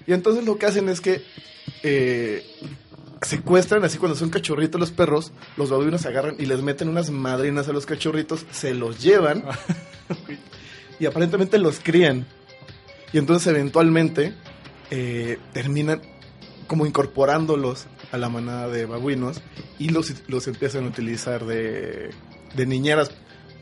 Y 0.07 0.13
entonces 0.13 0.45
lo 0.45 0.57
que 0.57 0.65
hacen 0.65 0.87
es 0.87 1.01
que 1.01 1.21
eh, 1.83 2.45
secuestran, 3.21 3.83
así 3.83 3.97
cuando 3.97 4.17
son 4.17 4.29
cachorritos 4.29 4.79
los 4.79 4.91
perros, 4.91 5.33
los 5.57 5.69
babuinos 5.69 5.99
se 6.01 6.07
agarran 6.07 6.35
y 6.39 6.45
les 6.45 6.61
meten 6.61 6.87
unas 6.87 7.09
madrinas 7.09 7.67
a 7.67 7.73
los 7.73 7.85
cachorritos, 7.85 8.45
se 8.51 8.73
los 8.73 9.03
llevan 9.03 9.43
y 11.01 11.05
aparentemente 11.05 11.57
los 11.57 11.81
crían. 11.81 12.25
Y 13.11 13.17
entonces 13.17 13.47
eventualmente 13.47 14.33
eh, 14.95 15.39
terminan 15.53 16.03
como 16.67 16.85
incorporándolos 16.85 17.87
a 18.11 18.17
la 18.19 18.29
manada 18.29 18.67
de 18.67 18.85
babuinos 18.85 19.41
y 19.79 19.89
los, 19.89 20.13
los 20.27 20.47
empiezan 20.47 20.85
a 20.85 20.89
utilizar 20.89 21.45
de, 21.45 22.11
de 22.53 22.65
niñeras 22.67 23.09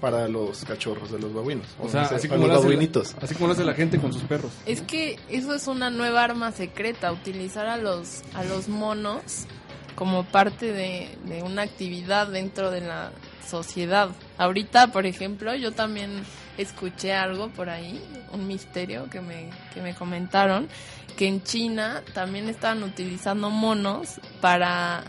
para 0.01 0.27
los 0.27 0.65
cachorros 0.65 1.09
de 1.09 1.19
los 1.19 1.33
babuinos. 1.33 1.67
O 1.79 1.87
sea, 1.87 2.03
sea, 2.03 2.17
así 2.17 2.27
como, 2.27 2.41
lo 2.41 2.47
los 2.47 2.57
la, 2.57 2.61
babuinitos. 2.61 3.15
así 3.21 3.33
como 3.35 3.47
lo 3.47 3.53
hace 3.53 3.63
la 3.63 3.75
gente 3.75 3.97
con 3.97 4.11
sus 4.11 4.23
perros. 4.23 4.51
Es 4.65 4.81
que 4.81 5.19
eso 5.29 5.53
es 5.53 5.67
una 5.67 5.89
nueva 5.89 6.21
arma 6.21 6.51
secreta, 6.51 7.13
utilizar 7.13 7.65
a 7.67 7.77
los, 7.77 8.23
a 8.33 8.43
los 8.43 8.67
monos 8.67 9.45
como 9.95 10.25
parte 10.25 10.73
de, 10.73 11.17
de 11.23 11.43
una 11.43 11.61
actividad 11.61 12.27
dentro 12.27 12.71
de 12.71 12.81
la 12.81 13.13
sociedad. 13.47 14.09
Ahorita, 14.37 14.87
por 14.87 15.05
ejemplo, 15.05 15.55
yo 15.55 15.71
también 15.71 16.23
escuché 16.57 17.13
algo 17.13 17.49
por 17.49 17.69
ahí, 17.69 18.01
un 18.31 18.47
misterio 18.47 19.09
que 19.09 19.21
me, 19.21 19.49
que 19.73 19.81
me 19.81 19.93
comentaron, 19.93 20.67
que 21.11 21.27
en 21.27 21.43
China 21.43 22.03
también 22.13 22.49
estaban 22.49 22.83
utilizando 22.83 23.49
monos 23.49 24.19
para 24.39 25.03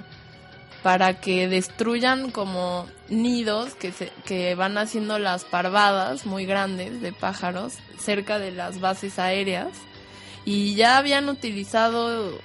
para 0.82 1.20
que 1.20 1.48
destruyan 1.48 2.30
como 2.30 2.86
nidos 3.08 3.74
que, 3.74 3.92
se, 3.92 4.10
que 4.24 4.54
van 4.54 4.76
haciendo 4.78 5.18
las 5.18 5.44
parvadas 5.44 6.26
muy 6.26 6.44
grandes 6.44 7.00
de 7.00 7.12
pájaros 7.12 7.74
cerca 7.98 8.38
de 8.38 8.50
las 8.50 8.80
bases 8.80 9.18
aéreas. 9.18 9.68
Y 10.44 10.74
ya 10.74 10.98
habían 10.98 11.28
utilizado 11.28 12.36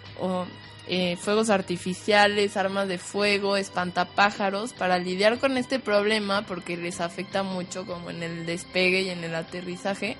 eh, 0.87 1.17
fuegos 1.19 1.49
artificiales, 1.49 2.57
armas 2.57 2.87
de 2.87 2.99
fuego, 2.99 3.57
espantapájaros 3.57 4.73
para 4.73 4.99
lidiar 4.99 5.39
con 5.39 5.57
este 5.57 5.79
problema 5.79 6.43
porque 6.43 6.77
les 6.77 7.01
afecta 7.01 7.41
mucho 7.41 7.87
como 7.87 8.11
en 8.11 8.21
el 8.21 8.45
despegue 8.45 9.01
y 9.01 9.09
en 9.09 9.23
el 9.23 9.33
aterrizaje 9.33 10.15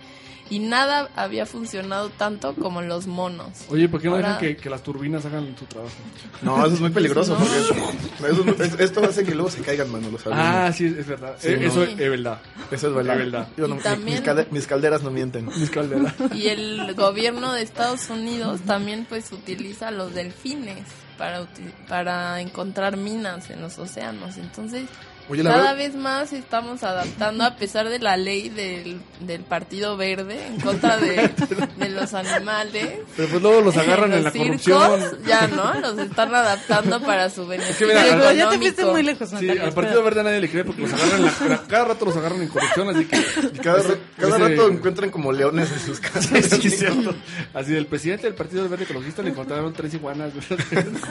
y 0.49 0.59
nada 0.59 1.09
había 1.15 1.45
funcionado 1.45 2.09
tanto 2.09 2.53
como 2.55 2.81
los 2.81 3.07
monos. 3.07 3.49
Oye, 3.69 3.87
¿por 3.89 4.01
qué 4.01 4.07
no 4.07 4.15
Ahora- 4.15 4.27
dejan 4.35 4.41
que, 4.41 4.57
que 4.57 4.69
las 4.69 4.83
turbinas 4.83 5.25
hagan 5.25 5.55
su 5.57 5.65
trabajo? 5.65 5.93
No, 6.41 6.57
eso 6.65 6.75
es 6.75 6.81
muy 6.81 6.89
peligroso. 6.91 7.37
No. 7.37 7.45
porque 7.45 7.57
eso 7.57 8.41
es 8.41 8.45
muy- 8.45 8.65
es- 8.65 8.79
esto 8.79 9.03
hace 9.03 9.23
que 9.23 9.33
luego 9.35 9.49
se 9.51 9.61
caigan, 9.61 9.91
mano, 9.91 10.09
los 10.11 10.25
aviones. 10.25 10.45
Ah, 10.47 10.71
sí, 10.73 10.85
es 10.85 11.05
verdad. 11.07 11.35
Sí, 11.39 11.49
Eh, 11.49 11.57
no. 11.61 11.67
Eso 11.67 11.83
es, 11.83 11.97
verdad. 11.97 12.39
Eso 12.71 12.87
es 12.89 12.93
verdad. 12.95 13.13
es 13.19 13.25
verdad. 13.25 13.47
Yo 13.57 13.67
no- 13.67 13.75
Y 13.75 13.77
mi- 13.77 13.83
también- 13.83 14.17
mis, 14.19 14.21
calde- 14.27 14.47
mis 14.51 14.67
calderas 14.67 15.03
no 15.03 15.11
mienten. 15.11 15.45
Mis 15.47 15.69
calderas. 15.69 16.13
Y 16.33 16.47
el 16.47 16.93
gobierno 16.95 17.53
de 17.53 17.61
Estados 17.61 18.09
Unidos 18.09 18.61
también 18.61 19.05
pues 19.07 19.31
utiliza 19.31 19.91
los 19.91 20.13
delfines 20.13 20.83
para, 21.17 21.47
para 21.87 22.41
encontrar 22.41 22.97
minas 22.97 23.49
en 23.49 23.61
los 23.61 23.77
océanos. 23.79 24.37
Entonces, 24.37 24.83
Oye, 25.29 25.43
la 25.43 25.49
cada 25.51 25.61
verdad, 25.73 25.77
vez 25.77 25.95
más 25.95 26.31
estamos 26.33 26.83
adaptando 26.83 27.43
a 27.43 27.55
pesar 27.57 27.89
de 27.89 27.99
la 27.99 28.15
ley 28.15 28.47
del, 28.49 29.01
del 29.19 29.41
Partido 29.41 29.97
Verde 29.97 30.45
en 30.47 30.59
contra 30.61 30.97
de, 30.97 31.29
de 31.77 31.89
los 31.89 32.13
animales. 32.13 32.99
Pero 33.15 33.27
pues 33.29 33.41
luego 33.41 33.61
los 33.61 33.75
agarran 33.77 34.13
en 34.13 34.23
la 34.23 34.31
circos, 34.31 34.61
corrupción. 34.63 35.19
Ya, 35.25 35.47
¿no? 35.47 35.73
Los 35.81 35.97
están 35.97 36.33
adaptando 36.33 37.01
para 37.01 37.29
su 37.29 37.45
beneficio 37.45 37.87
mira, 37.87 38.33
ya 38.33 38.49
te 38.49 38.57
fuiste 38.57 38.85
muy 38.85 39.03
lejos, 39.03 39.29
Sí, 39.29 39.35
Natalia. 39.35 39.63
al 39.65 39.73
Partido 39.73 40.01
Verde 40.03 40.23
nadie 40.23 40.39
le 40.39 40.49
cree 40.49 40.63
porque 40.63 40.81
los 40.83 40.93
agarran 40.93 41.19
en 41.19 41.49
la, 41.51 41.63
cada 41.67 41.85
rato 41.85 42.05
los 42.05 42.15
agarran 42.17 42.41
en 42.41 42.47
corrupción, 42.47 42.89
así 42.95 43.05
que... 43.05 43.17
y 43.17 43.57
cada, 43.63 43.83
ra- 43.83 43.95
cada 44.17 44.37
ese- 44.37 44.47
rato 44.55 44.69
encuentran 44.69 45.09
como 45.09 45.31
leones 45.33 45.71
en 45.71 45.79
sus 45.79 45.99
casas. 45.99 46.45
Sí, 46.45 46.69
cierto. 46.69 47.13
Así 47.53 47.73
del 47.73 47.87
presidente 47.87 48.23
del 48.27 48.33
Partido 48.35 48.67
Verde 48.69 48.85
Ecologista 48.85 49.21
le 49.21 49.31
encontraron 49.31 49.73
tres 49.73 49.93
iguanas. 49.93 50.31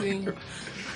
Sí. 0.01 0.25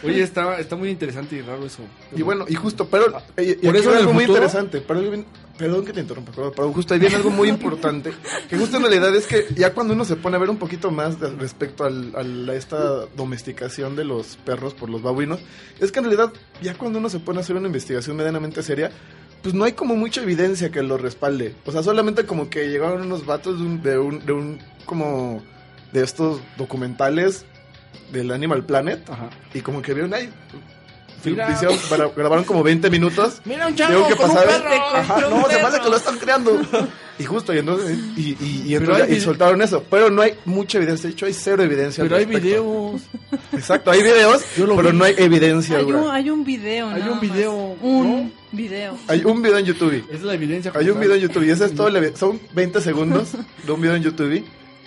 Oye, 0.03 0.23
está, 0.23 0.59
está 0.59 0.75
muy 0.75 0.89
interesante 0.89 1.35
y 1.35 1.41
raro 1.41 1.63
eso. 1.63 1.83
Y 2.15 2.23
bueno, 2.23 2.45
y 2.47 2.55
justo, 2.55 2.87
pero 2.87 3.10
y 3.37 3.53
Por 3.55 3.69
aquí 3.71 3.79
eso 3.79 3.91
algo 3.95 4.13
muy 4.13 4.23
futuro- 4.25 4.37
interesante. 4.43 4.81
Pero, 4.81 4.99
algo 4.99 5.11
bien- 5.11 5.25
perdón 5.57 5.85
que 5.85 5.93
te 5.93 5.99
interrumpa, 6.01 6.31
pero, 6.35 6.51
pero 6.51 6.71
justo 6.73 6.93
ahí 6.93 6.99
viene 6.99 7.15
algo 7.15 7.29
muy 7.29 7.47
importante. 7.49 8.11
Que 8.49 8.57
justo 8.57 8.77
en 8.77 8.83
realidad 8.83 9.15
es 9.15 9.27
que 9.27 9.45
ya 9.55 9.73
cuando 9.73 9.93
uno 9.93 10.05
se 10.05 10.15
pone 10.15 10.35
a 10.35 10.39
ver 10.39 10.49
un 10.49 10.57
poquito 10.57 10.89
más 10.91 11.19
de- 11.19 11.29
respecto 11.31 11.83
al- 11.85 12.13
al- 12.15 12.49
a 12.49 12.55
esta 12.55 13.05
domesticación 13.15 13.95
de 13.95 14.03
los 14.05 14.37
perros 14.37 14.73
por 14.73 14.89
los 14.89 15.01
babuinos, 15.01 15.39
es 15.79 15.91
que 15.91 15.99
en 15.99 16.05
realidad 16.05 16.31
ya 16.61 16.73
cuando 16.75 16.99
uno 16.99 17.09
se 17.09 17.19
pone 17.19 17.39
a 17.39 17.41
hacer 17.41 17.55
una 17.55 17.67
investigación 17.67 18.15
medianamente 18.17 18.63
seria, 18.63 18.91
pues 19.43 19.53
no 19.55 19.63
hay 19.63 19.71
como 19.73 19.95
mucha 19.95 20.21
evidencia 20.21 20.69
que 20.71 20.83
lo 20.83 20.97
respalde. 20.97 21.55
O 21.65 21.71
sea, 21.71 21.81
solamente 21.83 22.25
como 22.25 22.49
que 22.49 22.69
llegaron 22.69 23.01
unos 23.03 23.25
vatos 23.25 23.57
de 23.59 23.65
un, 23.65 23.81
de 23.81 23.97
un, 23.97 24.25
de 24.25 24.33
un 24.33 24.59
como 24.85 25.41
de 25.93 26.03
estos 26.03 26.39
documentales 26.57 27.45
del 28.11 28.31
Animal 28.31 28.65
Planet 28.65 29.09
Ajá. 29.09 29.29
y 29.53 29.61
como 29.61 29.81
que 29.81 29.93
vieron 29.93 30.13
ahí. 30.13 30.29
Mira. 31.29 31.51
hicieron- 31.51 31.77
para- 31.89 32.07
grabaron 32.09 32.43
como 32.45 32.63
20 32.63 32.89
minutos. 32.89 33.41
Mira 33.45 33.67
un 33.67 33.75
Tengo 33.75 34.07
que 34.07 34.15
pasar. 34.15 34.45
perro. 34.47 34.69
Ajá, 34.69 35.01
Encontró 35.03 35.27
un 35.35 35.41
no, 35.41 35.47
se 35.47 35.53
perro. 35.55 35.61
pasa 35.67 35.81
que 35.81 35.89
lo 35.89 35.97
están 35.97 36.17
creando. 36.17 36.61
Y 37.19 37.23
justo, 37.25 37.53
y 37.53 37.59
entonces, 37.59 37.99
y, 38.17 38.21
y, 38.43 38.63
y 38.67 38.75
entonces 38.75 39.05
hay 39.07 39.13
y 39.17 39.19
soltaron 39.21 39.61
eso. 39.61 39.83
Pero 39.91 40.09
no 40.09 40.21
hay 40.23 40.33
mucha 40.45 40.79
evidencia. 40.79 41.07
De 41.07 41.13
hecho, 41.13 41.25
hay 41.27 41.33
cero 41.33 41.61
evidencia. 41.61 42.03
Pero 42.03 42.15
hay 42.15 42.25
videos. 42.25 43.01
Exacto, 43.53 43.91
hay 43.91 44.01
videos, 44.01 44.41
pero 44.55 44.75
vi. 44.91 44.97
no 44.97 45.03
hay 45.03 45.13
evidencia. 45.17 45.77
Hay 45.77 45.83
un, 45.85 46.09
hay 46.09 46.29
un 46.29 46.43
video, 46.43 46.89
Hay 46.89 47.01
un 47.03 47.09
más. 47.11 47.21
video, 47.21 47.53
Un 47.81 48.07
¿no? 48.25 48.31
video. 48.51 48.97
Hay 49.07 49.23
un 49.23 49.41
video 49.41 49.57
en 49.59 49.65
YouTube. 49.65 50.03
Es 50.11 50.23
la 50.23 50.33
evidencia. 50.33 50.71
Hay 50.73 50.89
un 50.89 50.99
video 50.99 51.15
en 51.15 51.21
YouTube 51.21 51.43
y 51.43 51.51
ese 51.51 51.65
es 51.65 51.75
todo. 51.75 51.91
Son 52.15 52.39
20 52.53 52.81
segundos 52.81 53.29
de 53.65 53.71
un 53.71 53.81
video 53.81 53.95
en 53.95 54.03
YouTube 54.03 54.43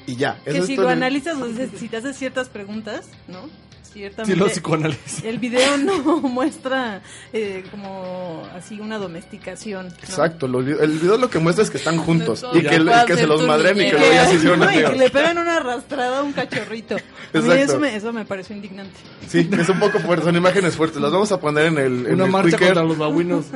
y 0.06 0.16
ya. 0.16 0.40
Eso 0.44 0.60
Que 0.60 0.66
si 0.66 0.76
lo 0.76 0.88
analizas, 0.88 1.36
o 1.40 1.46
si 1.78 1.88
te 1.88 1.96
haces 1.98 2.16
ciertas 2.16 2.48
preguntas, 2.48 3.06
¿no? 3.28 3.48
Ciertamente 3.94 4.34
Sí, 4.34 4.38
los 4.38 4.52
psicoanálisis. 4.52 5.24
el 5.24 5.38
video 5.38 5.78
no 5.78 6.18
muestra 6.20 7.00
eh, 7.32 7.64
como 7.70 8.42
así 8.54 8.78
una 8.80 8.98
domesticación. 8.98 9.88
¿no? 9.88 9.94
Exacto, 9.94 10.46
lo- 10.48 10.60
el 10.60 10.98
video 10.98 11.16
lo 11.16 11.30
que 11.30 11.38
muestra 11.38 11.64
es 11.64 11.70
que 11.70 11.78
están 11.78 11.96
juntos 11.96 12.44
y 12.52 12.60
que, 12.60 13.16
se 13.16 13.26
los 13.26 13.46
madren 13.46 13.80
y 13.80 13.84
que 13.90 13.92
luego 13.92 14.12
ya 14.12 14.26
se 14.26 14.34
hicieron 14.34 14.58
No, 14.58 14.70
y 14.72 14.82
que 14.84 14.96
le 14.98 15.08
pegan 15.10 15.38
una 15.38 15.56
arrastrada 15.56 16.18
a 16.18 16.22
un 16.22 16.32
cachorrito. 16.32 16.96
A 17.32 17.38
mí 17.38 17.52
eso 17.54 17.78
me, 17.78 17.94
eso 17.96 18.12
me 18.12 18.24
pareció 18.24 18.54
indignante. 18.54 18.98
Sí, 19.28 19.48
es 19.58 19.68
un 19.68 19.78
poco 19.80 19.98
fuerte, 20.00 20.24
son 20.26 20.36
imágenes 20.36 20.74
fuertes. 20.76 21.00
Las 21.00 21.12
vamos 21.12 21.30
a 21.32 21.40
poner 21.40 21.66
en 21.66 21.78
el, 21.78 22.06
en 22.06 22.14
Una 22.14 22.24
el 22.26 22.30
marcha 22.30 22.50
Quicker. 22.50 22.66
contra 22.74 22.82
los 22.84 22.98
babuinos. 22.98 23.46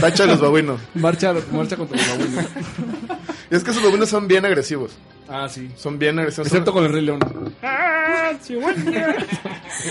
Tacha 0.00 0.22
de 0.24 0.30
los 0.30 0.40
babuinos. 0.40 0.80
Marcha, 0.94 1.34
marcha 1.52 1.76
contra 1.76 1.96
los 1.96 2.08
babuinos. 2.08 2.44
Y 3.50 3.54
es 3.56 3.64
que 3.64 3.70
esos 3.72 3.82
babuinos 3.82 4.08
son 4.08 4.28
bien 4.28 4.44
agresivos. 4.46 4.92
Ah, 5.28 5.48
sí. 5.48 5.70
Son 5.76 5.98
bien 5.98 6.18
agresivos. 6.18 6.46
Excepto 6.48 6.72
con 6.72 6.84
el 6.84 6.92
Rey 6.92 7.04
León. 7.04 7.20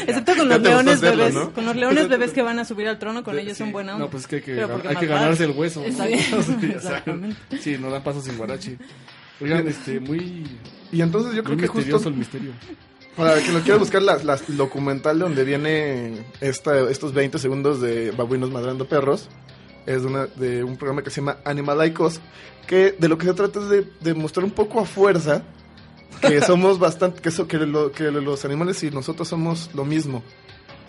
Excepto 0.07 0.35
con 0.35 0.49
los 0.49 0.61
leones 0.61 0.95
hacerlo, 0.95 1.17
bebés. 1.23 1.33
¿no? 1.35 1.53
Con 1.53 1.65
los 1.65 1.75
leones 1.75 2.07
bebés 2.09 2.31
que 2.31 2.41
van 2.41 2.59
a 2.59 2.65
subir 2.65 2.87
al 2.87 2.97
trono, 2.99 3.23
con 3.23 3.35
De- 3.35 3.41
ellos 3.43 3.57
sí. 3.57 3.63
son 3.63 3.71
buena 3.71 3.93
onda. 3.93 4.05
No, 4.05 4.11
pues 4.11 4.23
es 4.23 4.27
que 4.27 4.35
hay 4.37 4.41
que, 4.41 4.55
gan- 4.65 4.97
hay 4.97 5.07
ganarse 5.07 5.43
el 5.45 5.51
hueso. 5.51 5.83
Sí, 5.87 6.67
Exactamente. 6.67 7.37
Sí, 7.59 7.77
no 7.79 7.89
dan 7.89 8.03
pasos 8.03 8.23
sin 8.25 8.37
guarachi. 8.37 8.77
Oigan, 9.41 9.67
este, 9.67 9.99
muy, 9.99 10.45
Y 10.91 11.01
entonces 11.01 11.33
yo 11.35 11.43
muy 11.43 11.55
creo 11.55 11.57
que 11.57 11.61
misterioso 11.77 11.93
justo 11.97 12.09
el 12.09 12.15
misterio. 12.15 12.51
para 13.15 13.35
que 13.39 13.51
lo 13.51 13.59
quiera 13.61 13.77
buscar 13.77 14.01
la, 14.01 14.17
la- 14.23 14.39
documental 14.47 15.19
donde 15.19 15.43
viene 15.43 16.25
esta, 16.41 16.89
estos 16.89 17.13
20 17.13 17.37
segundos 17.37 17.79
de 17.81 18.11
babuinos 18.11 18.49
madrando 18.49 18.85
perros 18.87 19.29
es 19.87 20.01
de, 20.03 20.07
una, 20.07 20.25
de 20.27 20.63
un 20.63 20.77
programa 20.77 21.01
que 21.01 21.09
se 21.09 21.21
llama 21.21 21.37
Animalaicos 21.45 22.19
que 22.67 22.91
de 22.99 23.07
lo 23.07 23.17
que 23.17 23.25
se 23.25 23.33
trata 23.33 23.59
es 23.59 23.69
de, 23.69 23.87
de 24.01 24.13
mostrar 24.13 24.43
un 24.43 24.51
poco 24.51 24.79
a 24.79 24.85
fuerza 24.85 25.41
que 26.21 26.41
somos 26.45 26.77
bastante 26.77 27.21
que, 27.21 27.29
eso, 27.29 27.47
que, 27.47 27.57
lo- 27.57 27.91
que 27.91 28.11
los 28.11 28.45
animales 28.45 28.83
y 28.83 28.91
nosotros 28.91 29.27
somos 29.27 29.69
lo 29.73 29.85
mismo 29.85 30.21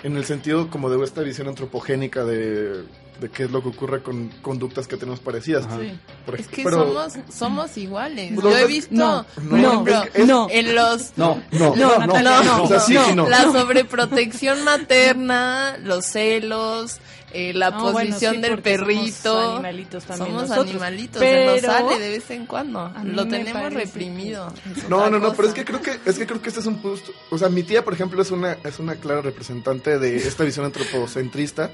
en 0.02 0.16
el 0.16 0.24
sentido 0.24 0.68
como 0.70 0.90
de 0.90 1.02
esta 1.04 1.22
visión 1.22 1.48
antropogénica 1.48 2.24
de, 2.24 2.82
de 3.20 3.28
qué 3.32 3.44
es 3.44 3.50
lo 3.50 3.62
que 3.62 3.70
ocurre 3.70 4.00
con 4.00 4.28
conductas 4.42 4.86
que 4.86 4.96
tenemos 4.96 5.18
parecidas. 5.18 5.64
Sí. 5.64 5.92
Por 6.24 6.38
Es 6.38 6.46
que 6.46 6.62
pero- 6.62 6.86
somos, 6.86 7.14
somos 7.34 7.76
iguales. 7.76 8.32
Yo 8.40 8.56
he 8.56 8.66
visto, 8.68 8.94
no, 8.94 9.26
por 9.34 9.42
no, 9.58 9.72
ejemplo, 9.84 10.46
en 10.50 10.74
los 10.76 11.12
No, 11.16 11.42
no, 11.50 11.74
No, 11.74 12.06
no. 12.06 13.28
la 13.28 13.42
sobreprotección 13.50 14.62
materna, 14.62 15.76
los 15.82 16.04
celos, 16.06 16.98
eh, 17.32 17.52
la 17.54 17.70
No, 17.70 17.92
bueno, 17.92 18.08
posición 18.10 18.36
sí, 18.36 18.40
del 18.40 18.50
porque 18.52 18.76
somos 18.78 18.86
perrito. 18.88 19.50
animalitos 19.52 20.04
también 20.04 20.28
Somos 20.30 20.42
nosotros. 20.48 20.70
animalitos, 20.70 21.20
Pero- 21.20 21.56
se 21.60 21.66
nos 21.66 21.76
sale 21.76 21.98
de 21.98 22.08
vez 22.10 22.30
en 22.30 22.46
cuando. 22.46 22.92
Lo 23.04 23.28
tenemos 23.28 23.72
reprimido. 23.74 24.52
No, 24.88 25.10
no, 25.10 25.18
no, 25.18 25.32
pero 25.34 25.48
es 25.48 25.54
que 25.54 25.64
creo 25.64 25.80
que 25.82 25.98
es 26.04 26.18
que 26.18 26.26
creo 26.26 26.40
que 26.40 26.48
este 26.48 26.60
es 26.60 26.66
un 26.66 26.80
punto, 26.80 27.12
o 27.30 27.36
sea, 27.38 27.48
mi 27.48 27.62
tía, 27.62 27.84
por 27.84 27.92
ejemplo, 27.94 28.20
es 28.22 28.30
una 28.30 28.52
es 28.64 28.78
una 28.78 28.94
clara 28.96 29.20
representante 29.22 29.98
de 29.98 30.16
esta 30.16 30.44
visión 30.44 30.64
antropocentrista 30.66 31.70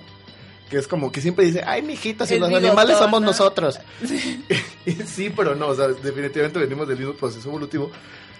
que 0.71 0.79
es 0.79 0.89
como 0.89 1.13
que 1.13 1.21
siempre 1.21 1.45
dice, 1.45 1.63
"Ay, 1.67 1.83
mijita, 1.83 2.27
si 2.27 2.35
Es 2.35 2.41
los 2.41 2.49
bigotona. 2.49 2.69
animales 2.73 2.99
somos 2.99 3.21
nosotros." 3.23 3.79
Y 4.87 4.93
sí, 4.93 5.31
pero 5.35 5.55
no, 5.55 5.69
o 5.69 5.75
sea, 5.75 5.89
definitivamente 5.89 6.59
venimos 6.59 6.87
del 6.89 6.99
mismo 6.99 7.15
proceso 7.15 7.49
evolutivo, 7.49 7.91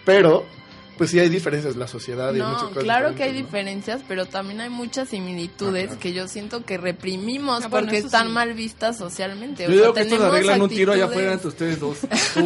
pero 0.05 0.45
pues 0.97 1.11
sí 1.11 1.19
hay 1.19 1.29
diferencias 1.29 1.75
en 1.75 1.81
la 1.81 1.89
sociedad 1.89 2.31
y 2.35 2.39
muchas 2.39 2.63
No, 2.63 2.69
cosas 2.69 2.85
claro 2.85 3.15
que 3.15 3.23
hay 3.25 3.33
¿no? 3.33 3.39
diferencias, 3.39 4.03
pero 4.07 4.27
también 4.27 4.61
hay 4.61 4.71
muchas 4.71 5.09
similitudes 5.09 5.93
que 5.97 6.13
yo 6.13 6.29
siento 6.29 6.65
que 6.65 6.79
reprimimos 6.79 7.65
Ah, 7.65 7.69
porque 7.69 7.99
están 7.99 8.27
sí. 8.29 8.33
mal 8.33 8.55
vistas 8.55 8.97
socialmente. 8.99 9.67
O 9.67 9.71
Yo 9.71 9.75
sea, 9.75 9.81
digo 9.83 9.95
que 9.95 10.01
estos 10.03 10.21
arreglan 10.21 10.63
un 10.63 10.69
tiro 10.69 10.93
allá 10.93 11.07
afuera 11.07 11.33
entre 11.33 11.49
ustedes 11.49 11.81
dos. 11.81 11.99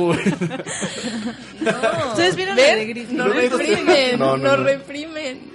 No. 1.61 2.09
¿Ustedes 2.11 2.37
vieron 2.37 2.57
la 2.57 2.63
de 2.63 2.87
Gris? 2.87 3.11
No 3.11 3.27
No, 3.27 3.33
reprimen, 3.35 4.19
no, 4.19 4.37
no, 4.37 4.37
no, 4.37 4.57
no. 4.57 4.65
reprimen. 4.65 5.53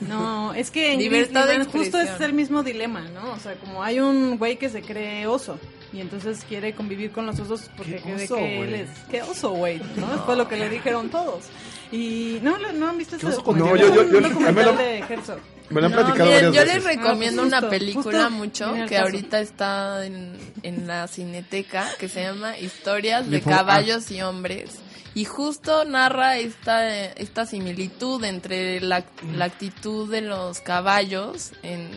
No, 0.00 0.52
es 0.52 0.70
que 0.70 0.92
en 0.92 0.98
Libertad 0.98 1.46
de 1.46 1.58
Disneyland 1.58 1.72
justo 1.72 1.98
es 2.00 2.20
el 2.20 2.34
mismo 2.34 2.62
dilema, 2.62 3.00
¿no? 3.14 3.32
O 3.32 3.38
sea, 3.38 3.54
como 3.54 3.82
hay 3.82 3.98
un 4.00 4.36
güey 4.36 4.56
que 4.58 4.68
se 4.68 4.82
cree 4.82 5.26
oso 5.26 5.58
y 5.92 6.00
entonces 6.00 6.44
quiere 6.46 6.74
convivir 6.74 7.12
con 7.12 7.24
los 7.24 7.38
osos 7.40 7.70
porque 7.76 7.96
¿Qué 7.96 8.02
cree 8.02 8.24
oso, 8.26 8.36
que 8.36 8.60
él 8.62 8.74
es... 8.74 8.90
¿Qué 9.10 9.22
oso, 9.22 9.50
güey? 9.52 9.80
¿No? 9.96 10.06
Fue 10.26 10.36
lo 10.36 10.46
que 10.48 10.56
le 10.58 10.68
dijeron 10.68 11.08
todos. 11.08 11.44
Y 11.92 12.38
no, 12.42 12.58
no 12.58 12.88
han 12.88 12.98
visto 12.98 13.16
ese 13.16 13.28
documental? 13.30 13.70
No, 13.70 13.76
yo- 13.76 13.94
yo- 13.94 14.10
yo- 14.10 14.20
documental 14.20 14.68
a 14.68 14.72
mí 14.72 14.76
lo- 14.76 14.82
de 14.84 14.98
Herzog. 14.98 15.38
Me 15.70 15.80
lo 15.80 15.86
han 15.86 15.92
No, 15.92 15.98
platicado 15.98 16.30
miren, 16.30 16.44
varias 16.46 16.54
yo 16.54 16.60
veces. 16.60 16.74
les 16.74 16.96
recomiendo 16.96 17.42
Ah, 17.42 17.44
pues 17.50 17.60
una 17.62 17.70
película 17.70 18.02
justo 18.24 18.30
mucho 18.30 18.72
que 18.74 18.86
caso. 18.94 19.02
ahorita 19.02 19.40
está 19.40 20.06
en, 20.06 20.36
en 20.62 20.86
la 20.86 21.08
cineteca 21.08 21.88
que 21.98 22.08
se 22.08 22.22
llama 22.22 22.56
Historias 22.58 23.28
de 23.28 23.40
Linfo- 23.42 23.50
caballos 23.50 24.10
y 24.12 24.22
hombres 24.22 24.76
y 25.14 25.24
justo 25.24 25.84
narra 25.84 26.36
esta 26.38 27.08
esta 27.14 27.46
similitud 27.46 28.22
entre 28.22 28.80
la, 28.80 29.04
la 29.34 29.46
actitud 29.46 30.08
de 30.10 30.20
los 30.20 30.60
caballos 30.60 31.50
en 31.64 31.88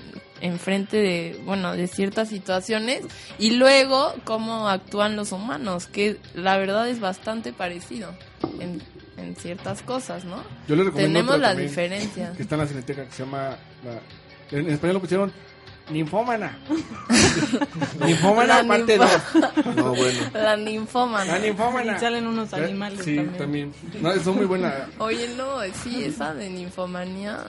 en 0.42 0.58
frente 0.58 0.98
de 0.98 1.40
bueno 1.46 1.74
de 1.74 1.86
ciertas 1.88 2.30
situaciones 2.30 3.02
y 3.38 3.52
luego 3.52 4.16
cómo 4.24 4.68
actúan 4.70 5.16
los 5.16 5.32
humanos 5.32 5.86
que 5.86 6.18
la 6.34 6.58
verdad 6.58 6.88
es 6.90 7.00
bastante 7.02 7.52
parecido 7.54 8.16
en, 8.60 8.82
en 9.20 9.36
ciertas 9.36 9.82
cosas 9.84 10.26
no 10.26 10.38
Yo 10.68 10.76
les 10.76 10.86
recomiendo 10.86 11.20
tenemos 11.20 11.42
también, 11.42 11.68
diferencias 11.70 12.36
Que 12.38 12.44
está 12.44 12.56
en 12.56 12.62
la 12.62 12.68
cineteca 12.68 13.06
que 13.06 13.12
se 13.12 13.24
llama. 13.24 13.58
la- 13.84 14.58
en 14.58 14.68
español 14.70 14.96
lo 14.96 15.02
pusieron 15.02 15.32
Ninfómana. 15.90 16.58
ninfómana 18.06 18.62
La 18.64 18.68
parte 18.68 18.98
ninfo- 19.00 19.54
2. 19.66 19.76
No, 19.76 19.96
bueno. 19.96 20.20
la 20.34 20.56
ninfómana 20.58 21.34
La 21.34 21.40
ninfómana. 21.40 21.96
Y 21.98 22.00
salen 22.00 22.28
unos 22.28 22.54
animales 22.54 23.04
Sí, 23.04 23.16
también. 23.16 23.38
también. 23.38 23.74
No, 24.02 24.16
son 24.24 24.36
muy 24.38 24.46
buenas. 24.46 24.74
Oye, 25.00 25.28
no, 25.38 25.58
sí, 25.84 26.04
esa 26.04 26.34
de 26.34 26.50
ninfomanía. 26.50 27.44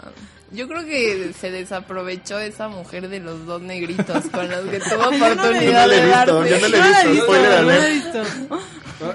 Yo 0.53 0.67
creo 0.67 0.85
que 0.85 1.33
se 1.39 1.51
desaprovechó 1.53 2.39
esa 2.41 2.69
mujer 2.69 3.09
de 3.09 3.21
los 3.21 3.47
dos 3.47 3.63
negritos 3.63 4.25
con 4.33 4.51
los 4.51 4.65
que 4.67 4.81
tuvo 4.81 5.11
Yo 5.13 5.19
no 5.19 5.19
la 5.19 5.29
he 5.29 5.33
oportunidad 5.33 5.87
visto, 5.89 6.43
de 6.43 6.51
yo 6.51 6.59
no 6.61 6.69
la 6.69 7.03
he 7.03 7.09
visto, 7.09 7.25
spoiler 7.25 7.61
no 7.63 7.67
la 7.71 7.87
he 7.89 7.93
visto. 7.95 8.23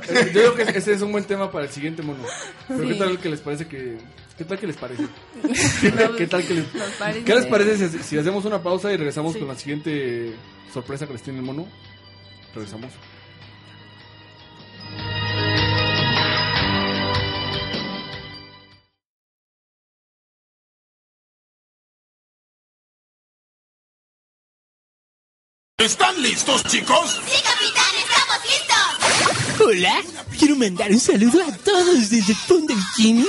Eh, 0.10 0.32
Yo 0.34 0.54
creo 0.54 0.56
que 0.56 0.78
ese 0.78 0.94
es 0.94 1.02
un 1.02 1.12
buen 1.12 1.26
tema 1.26 1.52
para 1.52 1.66
el 1.66 1.72
siguiente 1.72 2.02
mono. 2.02 2.24
Pero 2.68 2.82
Sí. 2.84 2.88
¿qué 2.88 2.94
tal 2.96 3.20
que 3.20 3.30
les 3.30 3.42
parece 3.42 3.68
que.? 3.68 3.98
¿Qué 4.38 4.44
tal 4.44 4.60
que 4.60 4.68
les 4.68 4.76
parece? 4.78 5.04
Nos- 5.44 6.16
¿Qué 6.18 6.28
tal 6.28 6.46
que 6.46 6.54
les.? 6.56 6.66
¿Qué 7.26 7.36
les 7.36 7.46
parece 7.46 7.90
si, 7.90 8.00
si 8.00 8.18
hacemos 8.18 8.44
una 8.46 8.62
pausa 8.62 8.92
y 8.92 8.98
regresamos 8.98 9.34
Sí. 9.34 9.40
con 9.40 9.48
la 9.48 9.56
siguiente 9.56 10.34
sorpresa 10.74 11.08
que 11.08 11.14
les 11.14 11.22
tiene 11.22 11.40
el 11.40 11.46
mono? 11.46 11.68
Regresamos. 12.54 12.92
¿Están 25.78 26.22
listos, 26.22 26.64
chicos? 26.64 27.20
¡Sí, 27.28 27.44
capitán! 27.44 27.86
¡Estamos 28.00 28.38
listos! 28.46 29.68
Hola, 29.68 30.02
quiero 30.40 30.56
mandar 30.56 30.90
un 30.90 31.00
saludo 31.02 31.44
a 31.44 31.52
todos 31.58 32.10
desde 32.10 32.32
el 32.32 32.38
fondo 32.38 32.74
del 32.74 32.78
bikini 32.98 33.26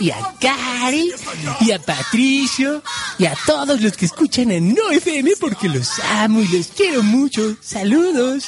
y 0.00 0.10
a 0.10 0.34
Cari 0.40 1.12
y 1.60 1.70
a 1.70 1.78
Patricio 1.78 2.82
y 3.18 3.26
a 3.26 3.36
todos 3.44 3.82
los 3.82 3.94
que 3.94 4.06
escuchan 4.06 4.50
en 4.52 4.74
No 4.74 4.90
FM 4.90 5.32
porque 5.38 5.68
los 5.68 5.98
amo 5.98 6.40
y 6.40 6.48
los 6.48 6.68
quiero 6.68 7.02
mucho. 7.02 7.56
Saludos. 7.60 8.46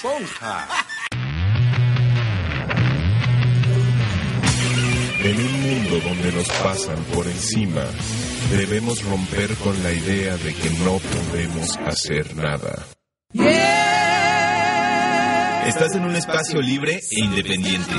En 5.22 5.37
un 5.37 5.61
mundo 5.61 6.00
donde 6.00 6.33
nos 6.33 6.48
pasan 6.48 7.04
por 7.12 7.26
encima, 7.26 7.85
debemos 8.50 9.04
romper 9.04 9.54
con 9.57 9.80
la 9.83 9.92
idea 9.92 10.35
de 10.38 10.54
que 10.54 10.70
no 10.70 10.98
podemos 10.98 11.76
hacer 11.87 12.35
nada. 12.37 12.93
Estás 15.66 15.94
en 15.94 16.05
un 16.05 16.14
espacio 16.14 16.61
libre 16.61 17.00
e 17.11 17.20
independiente. 17.20 17.92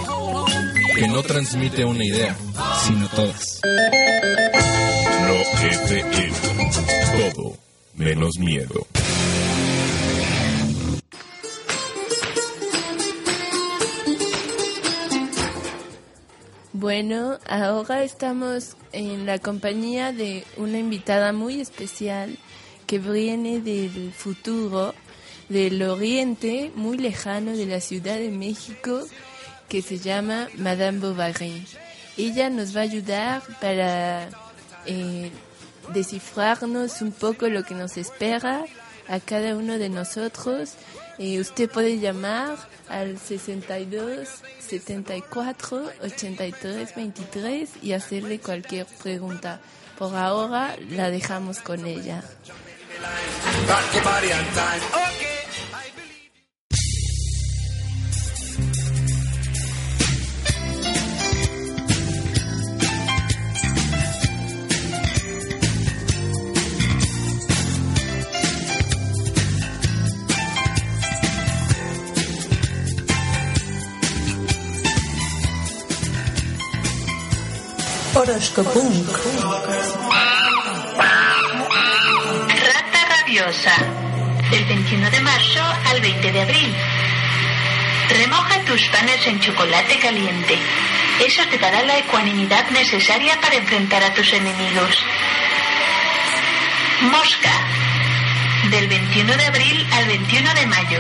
Que 0.96 1.08
no 1.08 1.24
transmite 1.24 1.84
una 1.84 2.04
idea, 2.04 2.36
Sino 2.86 3.08
todas. 3.10 3.62
no 5.22 5.34
FM. 5.68 6.32
Todo 7.34 7.58
menos 7.96 8.38
miedo. 8.40 8.86
Bueno, 16.74 17.40
ahora 17.48 18.04
estamos 18.04 18.76
en 18.92 19.26
la 19.26 19.40
compañía 19.40 20.12
de 20.12 20.44
una 20.58 20.78
invitada 20.78 21.32
muy 21.32 21.62
especial 21.62 22.38
que 22.86 23.00
viene 23.00 23.62
del 23.62 24.12
futuro, 24.12 24.94
del 25.50 25.82
oriente 25.84 26.72
muy 26.76 26.98
lejano 26.98 27.56
de 27.56 27.66
la 27.66 27.80
Ciudad 27.80 28.18
de 28.18 28.30
México, 28.30 29.02
que 29.70 29.82
se 29.82 30.00
llama 30.00 30.48
Madame 30.58 31.00
Bovary. 31.00 31.66
Ella 32.18 32.50
nos 32.50 32.76
va 32.76 32.82
a 32.82 32.84
ayudar 32.84 33.44
para 33.60 34.30
eh, 34.86 35.32
descifrarnos 35.94 37.02
un 37.02 37.12
poco 37.12 37.48
lo 37.48 37.64
que 37.64 37.76
nos 37.76 37.98
espera 37.98 38.66
a 39.08 39.20
cada 39.20 39.56
uno 39.56 39.78
de 39.78 39.90
nosotros. 39.90 40.74
Eh, 41.18 41.40
usted 41.40 41.70
puede 41.70 42.00
llamar 42.00 42.58
al 42.90 43.18
62 43.18 44.28
74 44.60 45.90
83 46.04 46.96
23 46.96 47.70
y 47.82 47.94
hacerle 47.94 48.40
cualquier 48.40 48.86
pregunta. 49.04 49.60
Poga 49.98 50.34
Oga, 50.34 50.76
la 50.90 51.10
dejamos 51.10 51.60
con 51.60 51.86
ella. 51.86 52.24
Rock 53.70 53.94
your 53.94 54.04
body 54.04 54.32
on 54.34 54.46
time. 54.54 54.82
Okay. 54.82 55.36
Horoscopunk. 78.16 79.08
Rata 79.44 80.45
Del 83.46 84.66
21 84.66 85.12
de 85.12 85.20
marzo 85.20 85.62
al 85.92 86.02
20 86.02 86.32
de 86.32 86.42
abril. 86.42 86.76
Remoja 88.10 88.60
tus 88.62 88.82
panes 88.88 89.28
en 89.28 89.40
chocolate 89.40 90.00
caliente. 90.00 90.58
Eso 91.24 91.44
te 91.52 91.60
dará 91.60 91.84
la 91.84 92.00
ecuanimidad 92.00 92.68
necesaria 92.72 93.40
para 93.40 93.58
enfrentar 93.58 94.04
a 94.04 94.12
tus 94.16 94.34
enemigos. 94.34 94.98
Mosca. 97.02 97.52
Del 98.72 98.88
21 98.88 99.38
de 99.38 99.46
abril 99.46 99.88
al 99.92 100.08
21 100.08 100.54
de 100.56 100.66
mayo. 100.66 101.00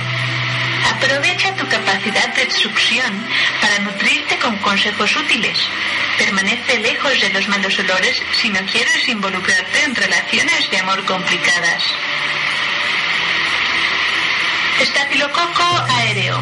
Aprovecha 0.95 1.55
tu 1.55 1.67
capacidad 1.67 2.31
de 2.35 2.51
succión 2.51 3.25
para 3.59 3.79
nutrirte 3.79 4.37
con 4.37 4.55
consejos 4.57 5.15
útiles. 5.15 5.57
Permanece 6.19 6.77
lejos 6.77 7.19
de 7.21 7.29
los 7.29 7.47
malos 7.47 7.79
olores 7.79 8.21
si 8.39 8.49
no 8.49 8.59
quieres 8.71 9.09
involucrarte 9.09 9.83
en 9.83 9.95
relaciones 9.95 10.69
de 10.69 10.77
amor 10.77 11.03
complicadas. 11.05 11.83
Estafilococo 14.79 15.63
aéreo. 15.89 16.37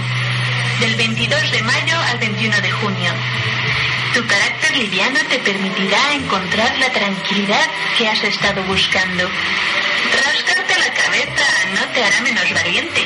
Del 0.79 0.95
22 0.95 1.51
de 1.51 1.61
mayo 1.61 1.97
al 2.09 2.17
21 2.17 2.61
de 2.61 2.71
junio. 2.71 3.11
Tu 4.15 4.25
carácter 4.25 4.75
liviano 4.75 5.19
te 5.29 5.37
permitirá 5.39 6.13
encontrar 6.13 6.75
la 6.79 6.91
tranquilidad 6.91 7.69
que 7.97 8.07
has 8.07 8.23
estado 8.23 8.63
buscando. 8.63 9.29
Rascarte 10.25 10.79
la 10.79 10.93
cabeza 10.93 11.45
no 11.75 11.87
te 11.93 12.03
hará 12.03 12.21
menos 12.21 12.51
valiente. 12.53 13.05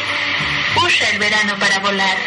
Usa 0.82 1.10
el 1.10 1.20
verano 1.20 1.56
para 1.60 1.80
volar. 1.80 2.18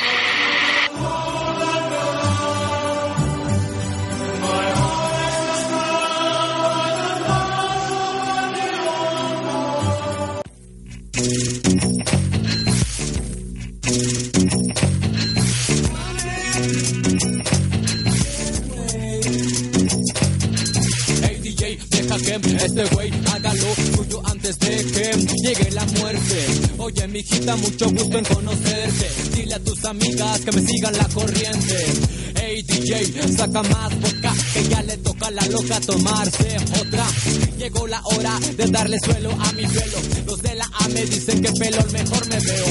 Este 22.32 22.84
güey 22.94 23.10
haga 23.32 23.52
lo 23.54 24.26
antes 24.26 24.56
de 24.60 24.68
que 24.68 25.26
llegue 25.42 25.70
la 25.72 25.84
muerte. 25.84 26.46
Oye, 26.78 27.08
mijita, 27.08 27.56
mucho 27.56 27.90
gusto 27.90 28.18
en 28.18 28.24
conocerte. 28.24 29.10
Dile 29.34 29.54
a 29.54 29.58
tus 29.58 29.84
amigas 29.84 30.40
que 30.40 30.52
me 30.52 30.64
sigan 30.64 30.96
la 30.96 31.08
corriente. 31.08 31.86
Hey 32.36 32.62
DJ, 32.62 33.36
saca 33.36 33.62
más 33.64 34.00
boca 34.00 34.32
que 34.52 34.68
ya 34.68 34.82
le 34.82 34.96
toca 34.98 35.26
a 35.26 35.30
la 35.32 35.46
loca 35.46 35.80
tomarse 35.80 36.56
otra. 36.80 37.06
Llegó 37.58 37.86
la 37.88 38.00
hora 38.04 38.38
de 38.56 38.66
darle 38.68 38.98
suelo 39.00 39.30
a 39.32 39.52
mi 39.52 39.66
pelo. 39.66 39.98
Los 40.26 40.40
de 40.40 40.54
la 40.54 40.70
A 40.78 40.88
me 40.88 41.04
dicen 41.04 41.42
que 41.42 41.52
pelo 41.52 41.80
el 41.80 41.90
mejor 41.90 42.28
me 42.28 42.38
veo. 42.38 42.66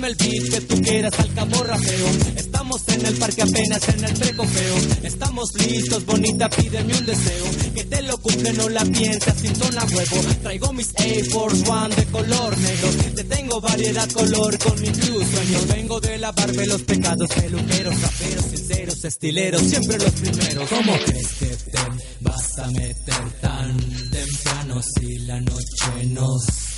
Ponme 0.00 0.12
el 0.12 0.16
beat 0.16 0.48
que 0.48 0.60
tú 0.62 0.80
quieras 0.80 1.12
al 1.18 1.34
cabo 1.34 1.62
rapeo. 1.62 2.06
Estamos 2.34 2.80
en 2.88 3.04
el 3.04 3.14
parque 3.16 3.42
apenas 3.42 3.86
en 3.86 4.02
el 4.02 4.14
precopeo. 4.14 4.76
Estamos 5.02 5.52
listos, 5.56 6.06
bonita, 6.06 6.48
pídeme 6.48 6.96
un 6.96 7.04
deseo. 7.04 7.44
Que 7.74 7.84
te 7.84 8.00
lo 8.00 8.16
cumple, 8.16 8.54
no 8.54 8.70
la 8.70 8.82
piensas, 8.86 9.38
sin 9.38 9.54
zona 9.54 9.84
huevo. 9.84 10.22
Traigo 10.42 10.72
mis 10.72 10.94
Air 10.96 11.26
Force 11.26 11.70
One 11.70 11.94
de 11.94 12.06
color 12.06 12.56
negro. 12.56 12.88
Te 13.14 13.24
tengo 13.24 13.60
variedad 13.60 14.08
color 14.08 14.56
con 14.56 14.80
mi 14.80 14.88
blue 14.88 15.22
sueños. 15.22 15.68
Vengo 15.68 16.00
de 16.00 16.16
lavarme 16.16 16.66
los 16.66 16.80
pecados, 16.80 17.28
peluqueros, 17.28 18.00
raperos, 18.00 18.44
sinceros, 18.46 19.04
estileros, 19.04 19.62
siempre 19.64 19.98
los 19.98 20.12
primeros. 20.12 20.66
¿Cómo 20.70 20.94
crees 21.04 21.28
que 21.38 21.46
te 21.46 21.78
vas 22.20 22.58
a 22.58 22.66
meter 22.68 23.32
tan 23.42 23.76
temprano 24.10 24.80
si 24.82 25.18
la 25.26 25.40
noche 25.42 26.06
nos 26.06 26.69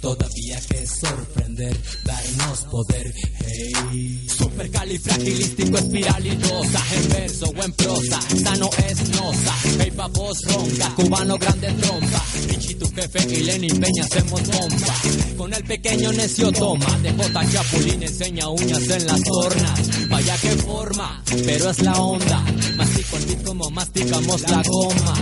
todavía 0.00 0.60
que 0.68 0.86
sorprender, 0.86 1.76
darnos 2.04 2.60
poder? 2.70 3.14
Hey, 3.46 4.26
supercalifragilístico 4.26 5.78
espiralidosa, 5.78 6.82
en 6.94 7.08
verso 7.08 7.46
o 7.46 7.62
en 7.62 7.72
prosa, 7.72 8.20
sano 8.42 8.70
es 8.88 9.08
nosa. 9.10 9.54
Hey, 9.78 9.92
babos 9.96 10.38
ronca, 10.44 10.94
cubano 10.94 11.38
grande 11.38 11.72
trompa. 11.72 12.24
Richie 12.48 12.74
tu 12.74 12.86
jefe 12.92 13.34
y 13.34 13.42
Lenin 13.42 13.80
Peña 13.80 14.04
hacemos 14.04 14.42
bomba. 14.46 14.94
Con 15.36 15.54
el 15.54 15.64
pequeño 15.64 16.12
necio 16.12 16.52
toma, 16.52 16.98
de 17.02 17.12
J 17.12 17.50
Chapulín 17.52 18.02
enseña 18.02 18.48
uñas 18.48 18.88
en 18.88 19.06
las 19.06 19.20
hornas. 19.30 20.08
Vaya 20.08 20.36
que 20.38 20.50
forma, 20.50 21.22
pero 21.44 21.70
es 21.70 21.82
la 21.82 21.94
onda. 21.94 22.44
Mastico 22.76 23.16
el 23.16 23.24
beat 23.26 23.42
como 23.42 23.70
masticamos 23.70 24.42
la 24.42 24.62
goma. 24.66 25.14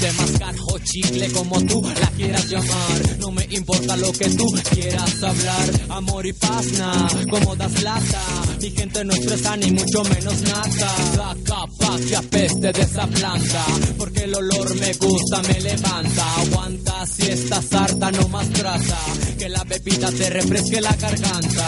De 0.00 0.10
mascar 0.12 0.54
o 0.66 0.78
chicle 0.78 1.30
como 1.32 1.60
tú 1.66 1.82
la 1.82 2.06
quieras 2.16 2.48
llamar. 2.48 3.18
No 3.18 3.30
me 3.32 3.44
importa 3.50 3.96
lo 3.96 4.10
que 4.12 4.30
tú 4.30 4.46
quieras 4.72 5.22
hablar. 5.22 5.70
Amor 5.90 6.26
y 6.26 6.32
paz, 6.32 6.66
nah, 6.78 7.08
como 7.28 7.54
das 7.54 7.82
lata. 7.82 8.22
Mi 8.60 8.70
gente 8.70 9.04
no 9.04 9.12
expresa 9.12 9.56
ni 9.58 9.70
mucho 9.72 10.02
menos 10.04 10.40
nada. 10.40 10.88
Saca 11.16 11.66
pa' 11.78 11.98
que 11.98 12.16
apeste 12.16 12.72
de 12.72 12.80
esa 12.80 13.06
planta. 13.06 13.64
Porque 13.98 14.24
el 14.24 14.34
olor 14.34 14.74
me 14.76 14.92
gusta, 14.94 15.42
me 15.42 15.60
levanta. 15.60 16.34
Aguanta 16.36 17.06
si 17.06 17.22
estás 17.28 17.72
harta, 17.74 18.10
no 18.10 18.28
más 18.28 18.48
trata. 18.50 18.98
Que 19.38 19.50
la 19.50 19.64
bebida 19.64 20.10
te 20.12 20.30
refresque 20.30 20.80
la 20.80 20.94
garganta. 20.94 21.66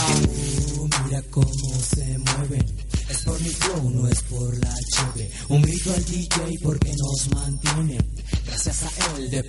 Mira 1.04 1.22
cómo 1.30 1.74
se. 1.94 2.21
Por 3.24 3.40
mi 3.40 3.48
flow, 3.50 3.90
no 3.90 4.08
es 4.08 4.22
por 4.22 4.58
la 4.58 4.74
cheve. 4.94 5.30
Un 5.48 5.62
grito 5.62 5.92
al 5.92 6.04
DJ 6.04 6.58
porque 6.62 6.92
nos 6.96 7.30
mantiene. 7.30 7.98
Gracias 8.52 8.82
a 8.82 9.16
él 9.16 9.30
de. 9.30 9.42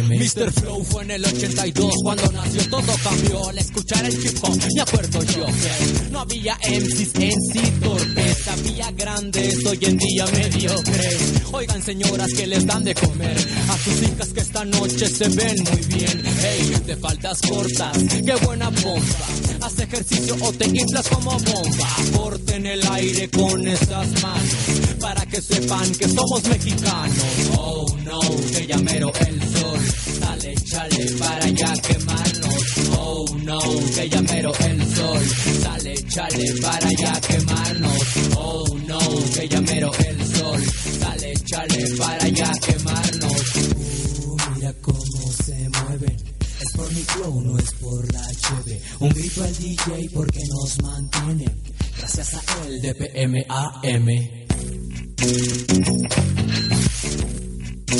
Mr. 0.00 0.52
Flow 0.52 0.84
fue 0.84 1.02
en 1.02 1.10
el 1.10 1.24
82 1.24 1.94
cuando 2.04 2.30
nació 2.30 2.70
todo 2.70 2.94
cambió. 3.02 3.48
Al 3.48 3.58
escuchar 3.58 4.06
el 4.06 4.14
hip 4.14 4.36
hop, 4.42 4.56
me 4.74 4.80
acuerdo 4.80 5.22
yo 5.24 5.46
no 6.12 6.20
había 6.20 6.54
MCs 6.54 7.12
sí 7.52 7.72
torpes. 7.82 8.48
Había 8.48 8.92
grandes, 8.92 9.66
hoy 9.66 9.78
en 9.82 9.96
día 9.96 10.24
mediocres. 10.26 11.32
Oigan, 11.52 11.82
señoras 11.82 12.32
que 12.32 12.46
les 12.46 12.64
dan 12.64 12.84
de 12.84 12.94
comer 12.94 13.36
a 13.68 13.78
sus 13.78 14.02
hijas 14.02 14.28
que 14.28 14.40
esta 14.40 14.64
noche 14.64 15.08
se 15.08 15.28
ven 15.28 15.64
muy 15.64 15.96
bien. 15.96 16.22
Hey, 16.42 16.82
de 16.86 16.96
faltas 16.96 17.40
cortas, 17.42 17.98
qué 18.24 18.34
buena 18.46 18.70
bomba. 18.70 19.26
Haz 19.62 19.78
ejercicio 19.80 20.36
o 20.42 20.52
te 20.52 20.66
inflas 20.66 21.08
como 21.08 21.32
bomba. 21.32 21.96
Corte 22.16 22.54
en 22.54 22.66
el 22.66 22.86
aire 22.92 23.28
con 23.30 23.66
esas 23.66 24.22
manos 24.22 24.54
para 25.00 25.26
que 25.26 25.42
sepan 25.42 25.92
que 25.92 26.08
somos 26.08 26.44
mexicanos. 26.44 27.24
Oh 27.58 27.95
no, 28.04 28.20
que 28.52 28.66
llamero 28.66 29.12
el 29.26 29.40
sol. 29.56 29.80
Dale, 30.20 30.54
chale 30.64 31.12
para 31.18 31.44
allá 31.44 31.72
quemarnos. 31.82 32.64
Oh 32.98 33.24
no, 33.42 33.58
que 33.94 34.08
llamero 34.08 34.52
el 34.58 34.94
sol. 34.94 35.22
Dale, 35.62 35.94
chale 36.08 36.54
para 36.60 36.88
allá 36.88 37.20
quemarnos. 37.20 38.02
Oh 38.36 38.64
no, 38.86 38.98
que 39.34 39.48
llamero 39.48 39.90
el 39.98 40.36
sol. 40.36 40.62
Dale, 41.00 41.34
chale 41.44 41.96
para 41.96 42.24
allá 42.24 42.52
quemarnos. 42.66 43.56
Uh, 43.76 44.36
mira 44.54 44.72
cómo 44.80 45.32
se 45.44 45.68
mueven. 45.68 46.16
Es 46.60 46.72
por 46.74 46.92
mi 46.92 47.02
flow, 47.02 47.40
no 47.42 47.58
es 47.58 47.72
por 47.74 48.12
la 48.12 48.26
cheve. 48.34 48.80
Un 49.00 49.10
grito 49.10 49.44
al 49.44 49.56
DJ 49.56 50.10
porque 50.12 50.40
nos 50.48 50.82
mantiene. 50.82 51.46
Gracias 51.98 52.34
a 52.34 52.42
él 52.66 52.80
de 52.80 52.94
PMAM. 52.94 54.46
No 57.88 57.94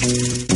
FM. 0.00 0.47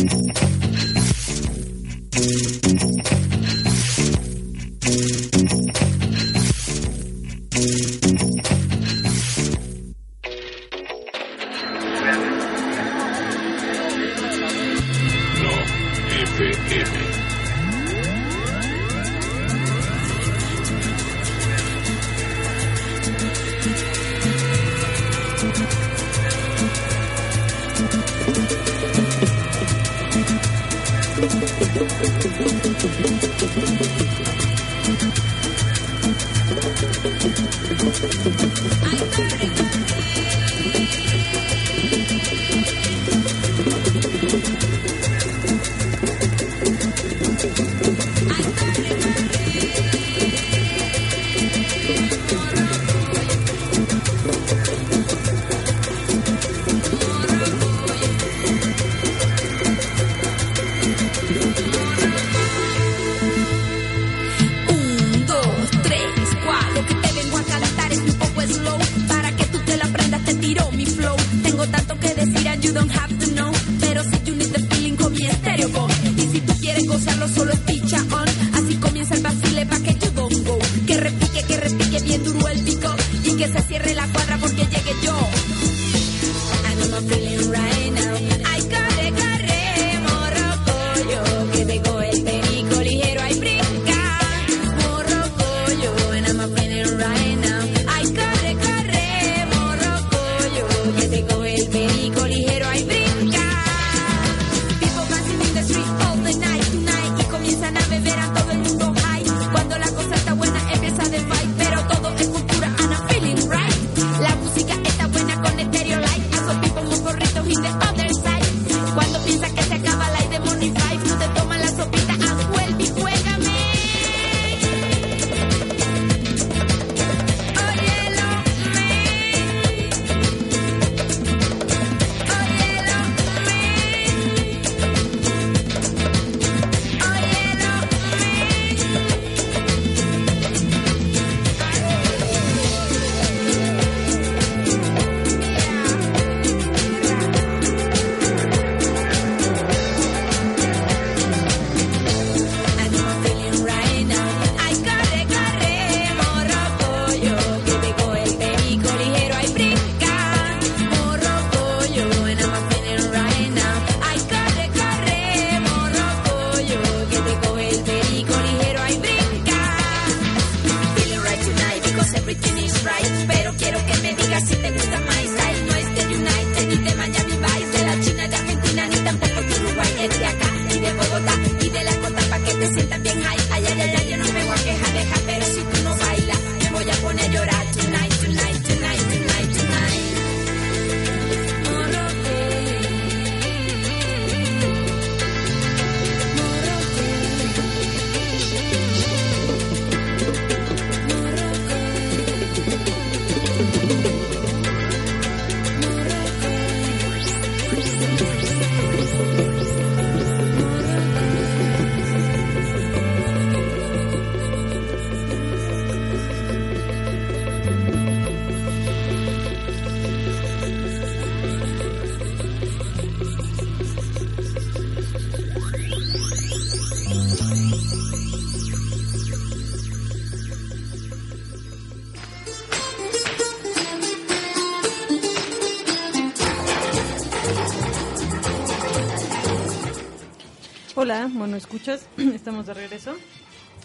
Hola, 241.03 241.28
bueno, 241.32 241.57
escuchas, 241.57 242.07
estamos 242.16 242.68
de 242.68 242.74
regreso 242.74 243.16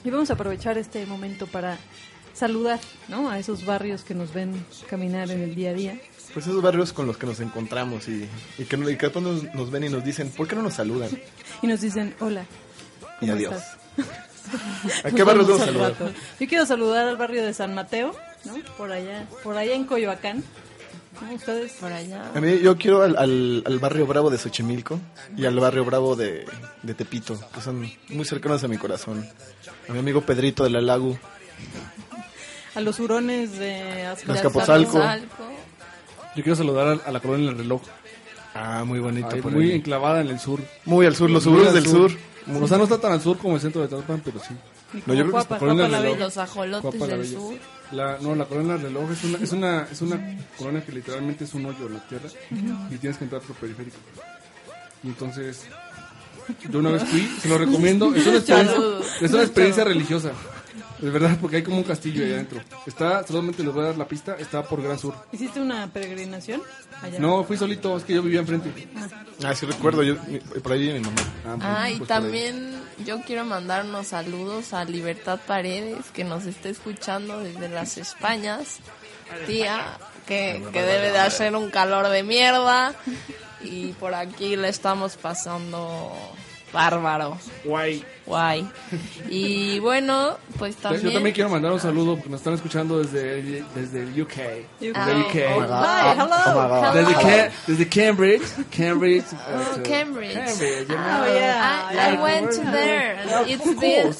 y 0.03 0.11
vamos 0.11 0.29
a 0.29 0.33
aprovechar 0.33 0.77
este 0.77 1.03
momento 1.07 1.47
para 1.47 1.79
saludar, 2.35 2.79
¿no? 3.07 3.31
A 3.31 3.39
esos 3.39 3.65
barrios 3.65 4.03
que 4.03 4.13
nos 4.13 4.31
ven 4.35 4.63
caminar 4.87 5.31
en 5.31 5.41
el 5.41 5.55
día 5.55 5.71
a 5.71 5.73
día. 5.73 5.99
Pues 6.35 6.45
esos 6.45 6.61
barrios 6.61 6.93
con 6.93 7.07
los 7.07 7.17
que 7.17 7.25
nos 7.25 7.39
encontramos 7.39 8.07
y, 8.07 8.29
y 8.59 8.65
que, 8.65 8.75
y 8.75 8.97
que 8.97 9.09
nos, 9.19 9.51
nos 9.55 9.71
ven 9.71 9.85
y 9.85 9.89
nos 9.89 10.03
dicen, 10.03 10.29
¿por 10.29 10.47
qué 10.47 10.55
no 10.55 10.61
nos 10.61 10.75
saludan? 10.75 11.09
Y 11.63 11.65
nos 11.65 11.81
dicen, 11.81 12.13
hola. 12.19 12.45
Y 13.19 13.21
¿cómo 13.21 13.33
adiós. 13.33 13.55
estás? 13.55 13.77
¿A 15.03 15.07
Nos 15.09 15.13
qué 15.15 15.23
barrios 15.23 15.47
vemos 15.47 15.47
vamos 15.47 15.59
a 15.59 15.63
al 15.63 15.67
saludar? 15.69 15.91
rato. 15.93 16.11
Yo 16.39 16.47
quiero 16.47 16.65
saludar 16.67 17.07
al 17.07 17.17
barrio 17.17 17.43
de 17.43 17.51
San 17.55 17.73
Mateo, 17.73 18.15
¿no? 18.45 18.53
Por 18.77 18.91
allá, 18.91 19.27
por 19.43 19.57
allá 19.57 19.73
en 19.73 19.85
Coyoacán. 19.85 20.43
Ustedes 21.33 21.73
por 21.73 21.91
allá. 21.91 22.31
A 22.35 22.39
mí 22.39 22.59
yo 22.59 22.77
quiero 22.77 23.03
al, 23.03 23.17
al, 23.17 23.63
al 23.65 23.79
barrio 23.79 24.05
bravo 24.07 24.29
de 24.29 24.37
Xochimilco 24.37 24.99
y 25.35 25.45
al 25.45 25.59
barrio 25.59 25.83
bravo 25.85 26.15
de, 26.15 26.45
de 26.83 26.93
Tepito, 26.93 27.39
que 27.53 27.61
son 27.61 27.89
muy 28.09 28.25
cercanos 28.25 28.63
a 28.63 28.67
mi 28.67 28.77
corazón. 28.77 29.27
A 29.89 29.93
mi 29.93 29.99
amigo 29.99 30.21
Pedrito 30.21 30.63
de 30.63 30.69
la 30.69 30.81
Lagu. 30.81 31.17
A 32.75 32.81
los 32.81 32.99
hurones 32.99 33.57
de 33.57 34.05
Azcapotzalco. 34.05 34.99
Yo 36.35 36.43
quiero 36.43 36.55
saludar 36.55 36.99
a, 37.05 37.09
a 37.09 37.11
la 37.11 37.19
colonia 37.19 37.47
del 37.47 37.57
reloj. 37.57 37.81
Ah, 38.53 38.83
muy 38.85 38.99
bonito. 38.99 39.29
Ahí, 39.31 39.41
por 39.41 39.51
muy 39.51 39.71
ahí. 39.71 39.77
enclavada 39.77 40.21
en 40.21 40.27
el 40.27 40.39
sur. 40.39 40.59
Muy 40.85 41.05
al 41.05 41.15
sur, 41.15 41.29
los 41.29 41.43
suburbios 41.43 41.73
del 41.73 41.87
sur. 41.87 42.11
O 42.61 42.67
sea, 42.67 42.77
no 42.77 42.83
está 42.83 42.97
tan 42.99 43.11
al 43.11 43.21
sur 43.21 43.37
como 43.37 43.55
el 43.55 43.61
centro 43.61 43.81
de 43.81 43.87
Tlalpan, 43.87 44.21
pero 44.23 44.39
sí. 44.39 44.55
No, 45.05 45.13
yo 45.13 45.23
creo 45.23 45.33
que 45.33 45.39
es 45.39 45.45
Cuapa, 45.45 45.57
Colonia 45.59 45.89
Cuapa 45.89 46.03
la. 46.03 46.15
Los 46.15 46.37
ajolotes 46.37 46.81
Cuapa 46.81 47.07
del 47.07 47.27
sur. 47.27 47.55
La, 47.91 48.17
no, 48.19 48.35
la 48.35 48.45
colonia 48.45 48.73
del 48.73 48.83
reloj 48.83 49.11
es 49.11 49.23
una, 49.23 49.37
es 49.37 49.51
una, 49.51 49.87
es 49.91 50.01
una 50.01 50.37
colonia 50.57 50.83
que 50.83 50.91
literalmente 50.91 51.45
es 51.45 51.53
un 51.53 51.65
hoyo 51.65 51.87
en 51.87 51.93
la 51.93 52.07
tierra 52.07 52.29
y 52.91 52.97
tienes 52.97 53.17
que 53.17 53.23
entrar 53.23 53.41
por 53.41 53.55
periférico. 53.55 53.97
Y 55.03 55.07
entonces, 55.07 55.65
yo 56.69 56.79
una 56.79 56.91
vez 56.91 57.03
fui, 57.03 57.21
se 57.41 57.47
lo 57.47 57.57
recomiendo, 57.57 58.13
es 58.13 58.25
una 58.27 58.37
experiencia, 58.39 58.77
es 59.21 59.31
una 59.31 59.43
experiencia 59.43 59.83
religiosa. 59.83 60.31
De 60.99 61.11
verdad, 61.11 61.37
porque 61.39 61.57
hay 61.57 61.63
como 61.63 61.77
un 61.77 61.83
castillo 61.83 62.25
ahí 62.25 62.33
adentro. 62.33 62.59
Está, 62.87 63.25
solamente 63.25 63.63
les 63.63 63.71
voy 63.71 63.83
a 63.83 63.87
dar 63.87 63.97
la 63.97 64.07
pista, 64.07 64.35
está 64.39 64.63
por 64.63 64.81
Gran 64.81 64.97
Sur. 64.97 65.13
¿Hiciste 65.31 65.61
una 65.61 65.87
peregrinación? 65.87 66.61
Allá. 67.03 67.19
No, 67.19 67.43
fui 67.43 67.55
solito, 67.55 67.95
es 67.97 68.03
que 68.03 68.15
yo 68.15 68.23
vivía 68.23 68.39
enfrente. 68.39 68.71
Ah, 69.43 69.53
sí 69.53 69.67
recuerdo, 69.67 70.01
yo, 70.01 70.15
por 70.63 70.71
ahí 70.71 70.79
vive 70.79 70.95
mi 70.95 71.01
mamá. 71.01 71.21
Ah, 71.61 71.91
y 71.91 71.97
pues 71.97 72.07
por 72.07 72.17
ahí. 72.17 72.23
también 72.23 72.81
yo 73.05 73.21
quiero 73.21 73.45
mandar 73.45 73.85
unos 73.85 74.07
saludos 74.07 74.73
a 74.73 74.83
Libertad 74.85 75.39
Paredes, 75.45 76.05
que 76.13 76.23
nos 76.23 76.45
está 76.45 76.69
escuchando 76.69 77.39
desde 77.39 77.69
las 77.69 77.97
Españas. 77.97 78.79
Tía, 79.45 79.97
que, 80.25 80.63
que 80.71 80.81
debe 80.81 81.11
de 81.11 81.19
hacer 81.19 81.55
un 81.55 81.69
calor 81.69 82.09
de 82.09 82.23
mierda. 82.23 82.93
Y 83.61 83.93
por 83.93 84.13
aquí 84.13 84.55
le 84.55 84.69
estamos 84.69 85.17
pasando 85.17 86.13
Bárbaro. 86.73 87.37
Guay. 87.63 88.03
Guay. 88.25 88.69
Y 89.29 89.79
bueno, 89.79 90.37
pues 90.59 90.75
también. 90.75 91.03
Yo 91.03 91.13
también 91.13 91.33
quiero 91.33 91.49
mandar 91.49 91.71
un 91.71 91.79
saludo 91.79 92.15
porque 92.15 92.29
nos 92.29 92.41
están 92.41 92.53
escuchando 92.55 92.99
desde, 93.01 93.63
desde 93.73 94.03
el 94.03 94.21
UK. 94.21 94.31
Ah, 94.93 95.05
Desde 95.05 95.21
UK. 95.21 95.35
oh, 95.55 95.63
hi, 95.63 96.19
hello, 96.19 96.27
Oh. 96.47 96.93
Desde, 96.93 97.11
hello. 97.13 97.51
Desde 97.67 97.87
Cambridge. 97.87 98.43
Cambridge. 98.69 99.25
Oh, 99.33 99.81
Cambridge. 99.83 100.33
Cambridge, 100.33 100.87
you 100.89 100.95
Oh, 100.95 101.25
yeah. 101.33 101.89
I, 101.89 102.15
I 102.17 102.21
went 102.21 102.51
to 102.51 102.61
there 102.61 103.19
Yeah, 103.25 103.45
it's 103.47 103.65
of 103.65 103.79
been 103.79 104.13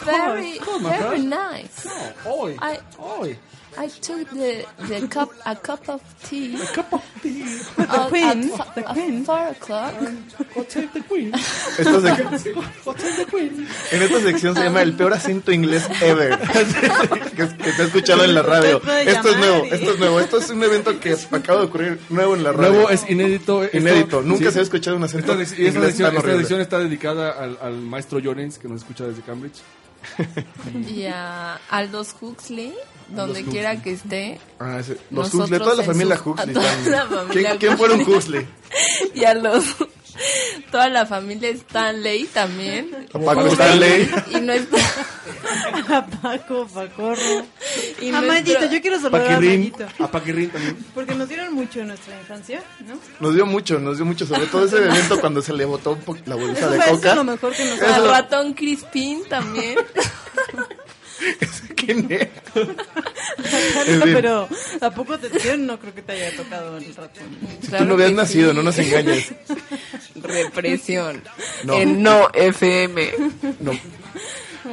very, 0.00 0.58
course, 0.58 0.82
my 0.82 0.90
very 0.90 1.08
friend. 1.18 1.30
nice. 1.30 1.86
Oh, 2.26 2.42
oi. 2.44 2.56
I 2.60 2.78
Oi. 3.20 3.36
I 3.76 3.88
took 3.88 4.28
the 4.30 4.64
the 4.88 5.08
cup 5.08 5.30
a 5.44 5.56
cup 5.56 5.88
of 5.88 6.00
tea 6.28 6.56
Cup 6.74 6.92
of 6.92 7.02
tea. 7.22 7.42
at, 7.78 8.08
queen, 8.08 8.50
at, 8.52 8.74
the 8.74 8.82
queen. 8.84 9.24
four 9.24 9.48
o'clock. 9.48 9.92
Go 10.54 10.62
take 10.64 10.92
the 10.92 11.00
queen. 11.02 11.32
Esta 11.34 12.00
sec- 12.00 12.54
Go 12.84 12.92
take 12.94 13.16
the 13.16 13.26
queen. 13.26 13.66
en 13.90 14.02
esta 14.02 14.20
sección 14.20 14.54
se 14.54 14.62
llama 14.64 14.82
el 14.82 14.94
peor 14.94 15.12
acento 15.14 15.50
inglés 15.52 15.88
ever. 16.00 16.38
que, 17.36 17.48
que 17.48 17.72
te 17.72 17.82
he 17.82 17.86
escuchado 17.86 18.24
en 18.24 18.34
la 18.34 18.42
radio. 18.42 18.80
Esto 19.06 19.28
es 19.30 19.38
nuevo, 19.38 19.64
esto 19.64 19.92
es 19.92 19.98
nuevo. 19.98 20.20
Esto 20.20 20.38
es 20.38 20.50
un 20.50 20.62
evento 20.62 21.00
que 21.00 21.16
acaba 21.32 21.60
de 21.60 21.66
ocurrir 21.66 22.00
nuevo 22.10 22.34
en 22.36 22.44
la 22.44 22.52
radio. 22.52 22.70
Luego 22.70 22.90
es 22.90 23.08
inédito. 23.10 23.64
esto- 23.64 23.76
Inédito. 23.76 24.22
Nunca 24.22 24.46
sí. 24.46 24.52
se 24.52 24.58
ha 24.60 24.62
escuchado 24.62 24.96
un 24.96 25.04
acento 25.04 25.32
Esta, 25.40 25.60
y 25.60 25.66
esta 25.66 25.80
edición, 25.80 26.08
tan 26.10 26.16
esta 26.18 26.32
edición 26.32 26.60
está 26.60 26.78
dedicada 26.78 27.32
al, 27.32 27.58
al 27.60 27.74
maestro 27.78 28.18
Llorens 28.20 28.58
que 28.58 28.68
nos 28.68 28.82
escucha 28.82 29.04
desde 29.04 29.22
Cambridge. 29.22 29.58
Y 30.88 31.06
a 31.06 31.56
Aldous 31.70 32.14
Huxley, 32.20 32.74
donde 33.14 33.44
quiera 33.44 33.80
que 33.82 33.92
esté. 33.92 34.40
Ah, 34.58 34.78
ese- 34.80 34.98
los 35.10 35.32
Huxley, 35.32 35.58
toda 35.58 35.76
la 35.76 35.82
familia 35.84 36.16
su- 36.16 36.30
Huxley. 36.30 36.50
a 36.50 36.52
toda 36.60 36.72
la 36.90 37.06
familia 37.06 37.28
¿Quién, 37.50 37.58
quién 37.58 37.78
fueron 37.78 38.00
Huxley? 38.00 38.14
Huxley? 38.16 38.48
Y 39.14 39.24
a 39.24 39.34
los. 39.34 39.64
Toda 40.70 40.88
la 40.88 41.06
familia 41.06 41.48
Stanley 41.50 42.24
también. 42.26 43.08
A 43.12 43.18
Paco 43.18 43.46
Stanley. 43.48 44.08
Y 44.32 44.40
nuestro. 44.40 44.78
A 45.88 46.06
Paco, 46.06 46.66
Pacorro. 46.72 47.44
Y 48.00 48.10
A 48.10 48.20
Mayito, 48.20 48.58
nuestro- 48.60 48.70
yo 48.70 48.80
quiero 48.80 49.00
saludar 49.00 49.22
a 49.22 49.28
Paquirrín. 49.34 49.58
Mayito. 49.60 49.86
A 50.04 50.10
Paquirrín 50.10 50.50
también. 50.50 50.76
Porque 50.94 51.14
nos 51.16 51.28
dieron 51.28 51.52
mucho 51.54 51.80
en 51.80 51.88
nuestra 51.88 52.18
infancia, 52.18 52.62
¿no? 52.86 52.94
Nos 53.20 53.34
dio 53.34 53.44
mucho, 53.46 53.78
nos 53.80 53.96
dio 53.96 54.06
mucho. 54.06 54.24
Sobre 54.26 54.46
todo 54.46 54.66
ese 54.66 54.76
evento 54.78 55.20
cuando 55.20 55.42
se 55.42 55.52
le 55.52 55.64
botó 55.64 55.98
un 56.06 56.20
la 56.26 56.36
bolsa 56.36 56.52
Eso 56.60 56.70
de 56.70 56.76
fue 56.76 56.84
eso 56.86 56.94
es 56.94 57.00
coca. 57.00 57.14
lo 57.16 57.24
mejor 57.24 57.52
que 57.54 57.64
nos 57.64 57.80
Al 57.82 58.08
ratón 58.08 58.54
Crispín 58.54 59.24
también. 59.28 59.76
¿Quién 61.76 62.08
dado. 62.08 62.28
bien. 63.86 64.00
Pero 64.14 64.48
¿a 64.80 64.90
poco 64.90 65.18
te 65.18 65.28
yo 65.38 65.56
no 65.56 65.78
creo 65.78 65.94
que 65.94 66.02
te 66.02 66.12
haya 66.12 66.36
tocado 66.36 66.76
el 66.78 66.94
ratón. 66.94 67.24
Tú 67.78 67.84
no 67.84 67.94
habías 67.94 68.12
nacido, 68.12 68.52
no 68.54 68.62
nos 68.62 68.78
engañes. 68.78 69.32
Represión. 70.16 71.22
No. 71.64 71.74
En 71.74 72.02
no 72.02 72.28
FM. 72.32 73.12
No. 73.60 73.72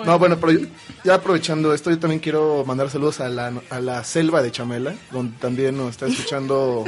No, 0.06 0.20
bueno, 0.20 0.40
pero 0.40 0.54
yo- 0.54 0.68
ya 1.04 1.16
aprovechando 1.16 1.74
esto, 1.74 1.90
yo 1.90 2.00
también 2.00 2.20
quiero 2.22 2.64
mandar 2.66 2.90
saludos 2.90 3.20
a 3.20 3.28
la, 3.28 3.52
a 3.70 3.80
la 3.82 4.04
selva 4.04 4.42
de 4.42 4.52
Chamela, 4.52 4.94
donde 5.12 5.38
también 5.40 5.76
nos 5.76 5.90
está 5.92 6.08
escuchando 6.08 6.86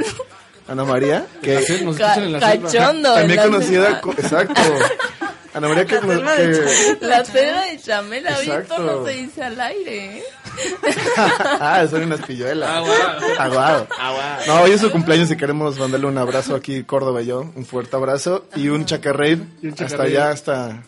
Ana 0.68 0.84
María, 0.84 1.26
que 1.42 1.54
nos 1.54 1.96
Ca- 1.98 2.14
escuchan 2.14 2.22
en 2.22 2.32
la 2.32 2.40
selva. 2.52 2.70
cachondo. 2.70 3.14
también 3.14 3.30
en 3.30 3.36
la 3.36 3.42
conocida, 3.52 3.84
selva. 3.86 4.00
co- 4.00 4.12
exacto. 4.12 4.62
Ana 5.54 5.68
María 5.68 5.84
que, 5.86 6.00
selva 6.00 6.36
que- 6.36 6.98
La 7.00 7.24
selva 7.24 7.62
de 7.66 7.80
Chamela. 7.80 8.30
Oye, 8.38 8.40
esto 8.42 8.54
Exacto. 8.60 8.82
no 8.82 9.06
se 9.06 9.12
dice 9.12 9.42
al 9.44 9.60
aire, 9.60 10.18
¿eh? 10.18 10.22
ah, 11.60 11.86
son 11.88 12.02
unas 12.04 12.20
pilluelas. 12.22 12.68
Aguado. 13.38 13.86
Aguado. 13.98 14.38
No, 14.46 14.60
hoy 14.62 14.72
es 14.72 14.80
su 14.80 14.90
cumpleaños 14.90 15.30
y 15.30 15.36
queremos 15.36 15.78
mandarle 15.78 16.06
un 16.06 16.18
abrazo 16.18 16.54
aquí, 16.56 16.82
Córdoba 16.84 17.22
y 17.22 17.26
yo. 17.26 17.40
Un 17.54 17.64
fuerte 17.64 17.94
abrazo 17.96 18.46
y 18.56 18.68
un 18.68 18.84
chacarreir 18.84 19.44
hasta 19.80 20.02
allá, 20.02 20.30
hasta, 20.30 20.82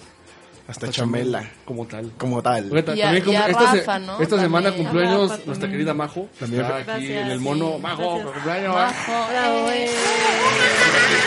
hasta 0.69 0.91
Chamela, 0.91 1.49
Como 1.64 1.87
tal. 1.87 2.11
como 2.19 2.43
tal. 2.43 2.69
Oye, 2.73 2.83
ta- 2.83 2.95
Y 2.97 3.03
a- 3.03 3.05
también 3.07 3.29
y 3.31 3.37
a 3.37 3.47
esta, 3.47 3.71
se- 3.71 3.79
Rafa, 3.79 3.99
¿no? 4.01 4.21
esta 4.21 4.41
semana 4.41 4.69
También. 4.71 4.89
cumpleaños 4.89 5.31
Rafa 5.31 5.43
nuestra 5.47 5.69
querida 5.71 5.95
Majo. 5.95 6.29
También. 6.41 6.62
Está 6.62 6.77
aquí 6.77 6.87
Gracias, 6.87 7.11
en 7.27 7.31
el 7.31 7.39
mono. 7.41 7.73
sí, 7.77 7.83
Majo, 7.83 8.23
cumpleaños. 8.33 8.75
Majo, 8.75 9.71
eh. 9.71 9.91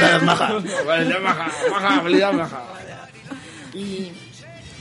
Felicidades, 0.00 0.22
Maja. 0.22 0.48
Felicidades, 0.60 1.22
Maja. 1.22 1.52
Maja, 1.70 2.00
felicidades, 2.02 2.36
Maja. 2.36 2.62
Y 3.74 4.12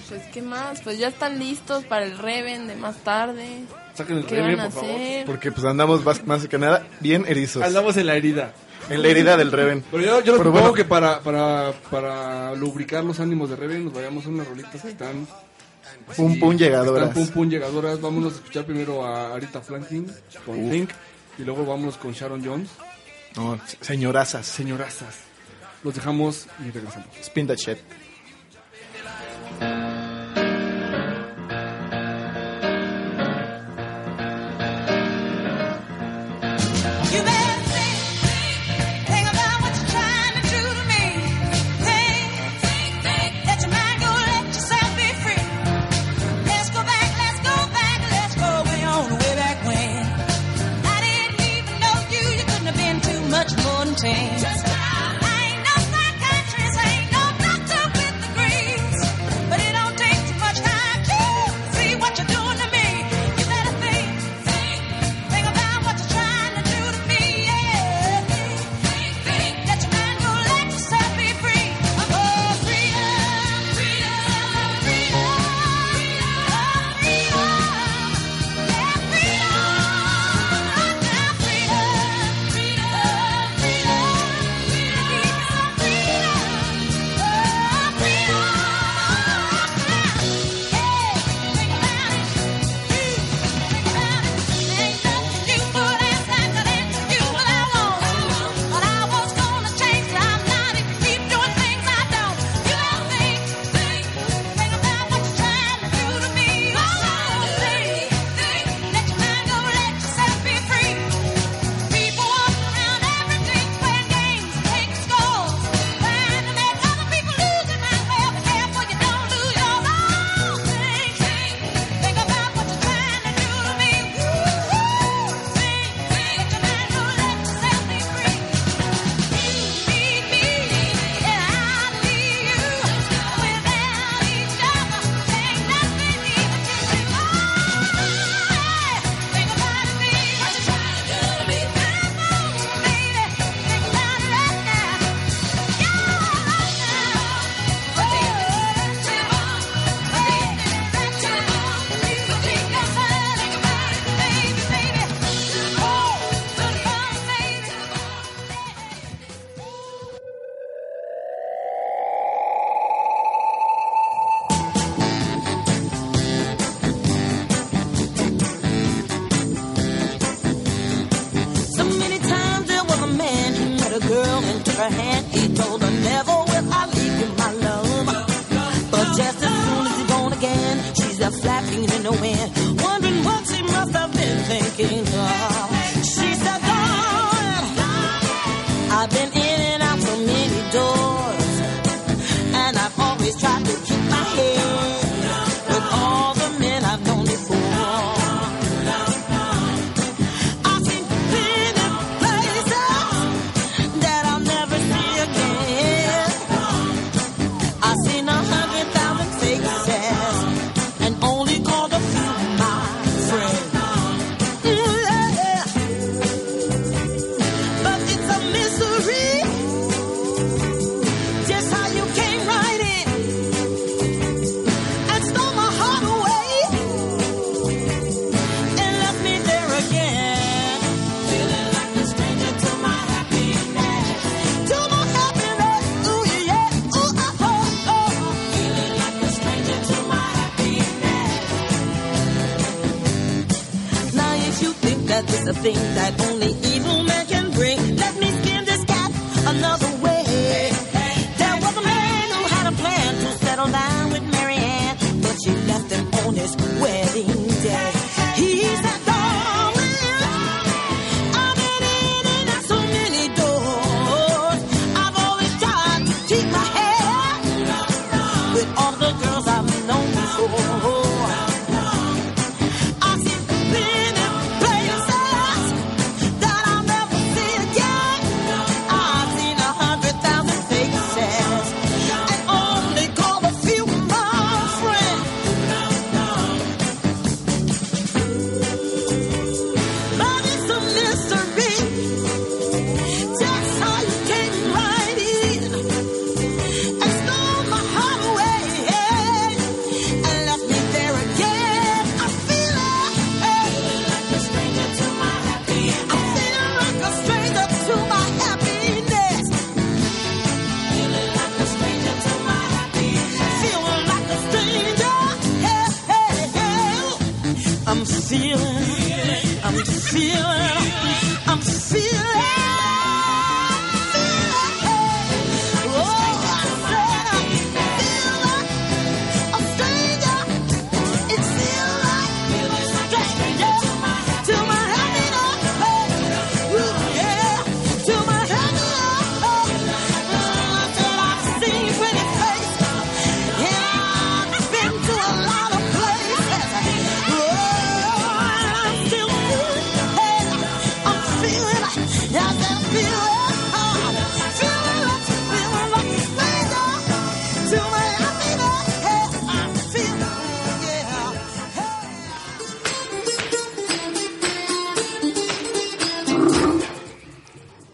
pues, 0.09 0.21
¿qué 0.33 0.41
más? 0.41 0.81
Pues 0.81 0.97
ya 0.97 1.09
están 1.09 1.37
listos 1.37 1.83
para 1.83 2.05
el 2.05 2.17
Reven 2.17 2.67
de 2.67 2.75
más 2.75 2.97
tarde. 2.97 3.63
Saquen 3.93 4.17
el 4.17 4.25
¿Qué 4.25 4.35
rebe, 4.35 4.55
van 4.55 4.65
a 4.65 4.69
por 4.69 4.83
favor. 4.83 5.25
Porque 5.25 5.51
pues 5.51 5.65
andamos 5.65 6.03
más, 6.03 6.25
más 6.25 6.47
que 6.47 6.57
nada 6.57 6.87
bien 6.99 7.25
erizos. 7.27 7.61
Andamos 7.63 7.97
en 7.97 8.07
la 8.07 8.15
herida. 8.15 8.53
En 8.89 9.03
la 9.03 9.07
herida 9.09 9.37
del 9.37 9.51
Reven. 9.51 9.83
Pero 9.91 10.03
yo, 10.03 10.23
yo 10.23 10.35
propongo 10.35 10.59
bueno. 10.59 10.73
que 10.73 10.85
para, 10.85 11.19
para, 11.19 11.73
para 11.91 12.55
lubricar 12.55 13.03
los 13.03 13.19
ánimos 13.19 13.49
de 13.51 13.55
Reven 13.55 13.85
nos 13.85 13.93
vayamos 13.93 14.25
a 14.25 14.29
unas 14.29 14.47
rolitas 14.47 14.81
que 14.81 14.89
están... 14.89 15.27
Pum, 16.15 16.39
pum, 16.39 16.57
llegadoras. 16.57 17.09
Están 17.09 17.13
pum 17.13 17.33
pum 17.33 17.49
llegadoras. 17.49 18.01
Vámonos 18.01 18.33
a 18.33 18.35
escuchar 18.37 18.65
primero 18.65 19.05
a 19.05 19.35
Arita 19.35 19.61
Franklin 19.61 20.07
con 20.45 20.69
Think 20.69 20.89
y 21.37 21.43
luego 21.43 21.65
vámonos 21.65 21.97
con 21.97 22.13
Sharon 22.13 22.43
Jones. 22.43 22.69
No, 23.35 23.59
señorazas. 23.81 24.45
Señorazas. 24.45 25.15
Los 25.83 25.95
dejamos 25.95 26.47
y 26.65 26.71
regresamos. 26.71 27.07
Spin 27.21 27.47
that 27.47 27.57
shit. 27.57 27.77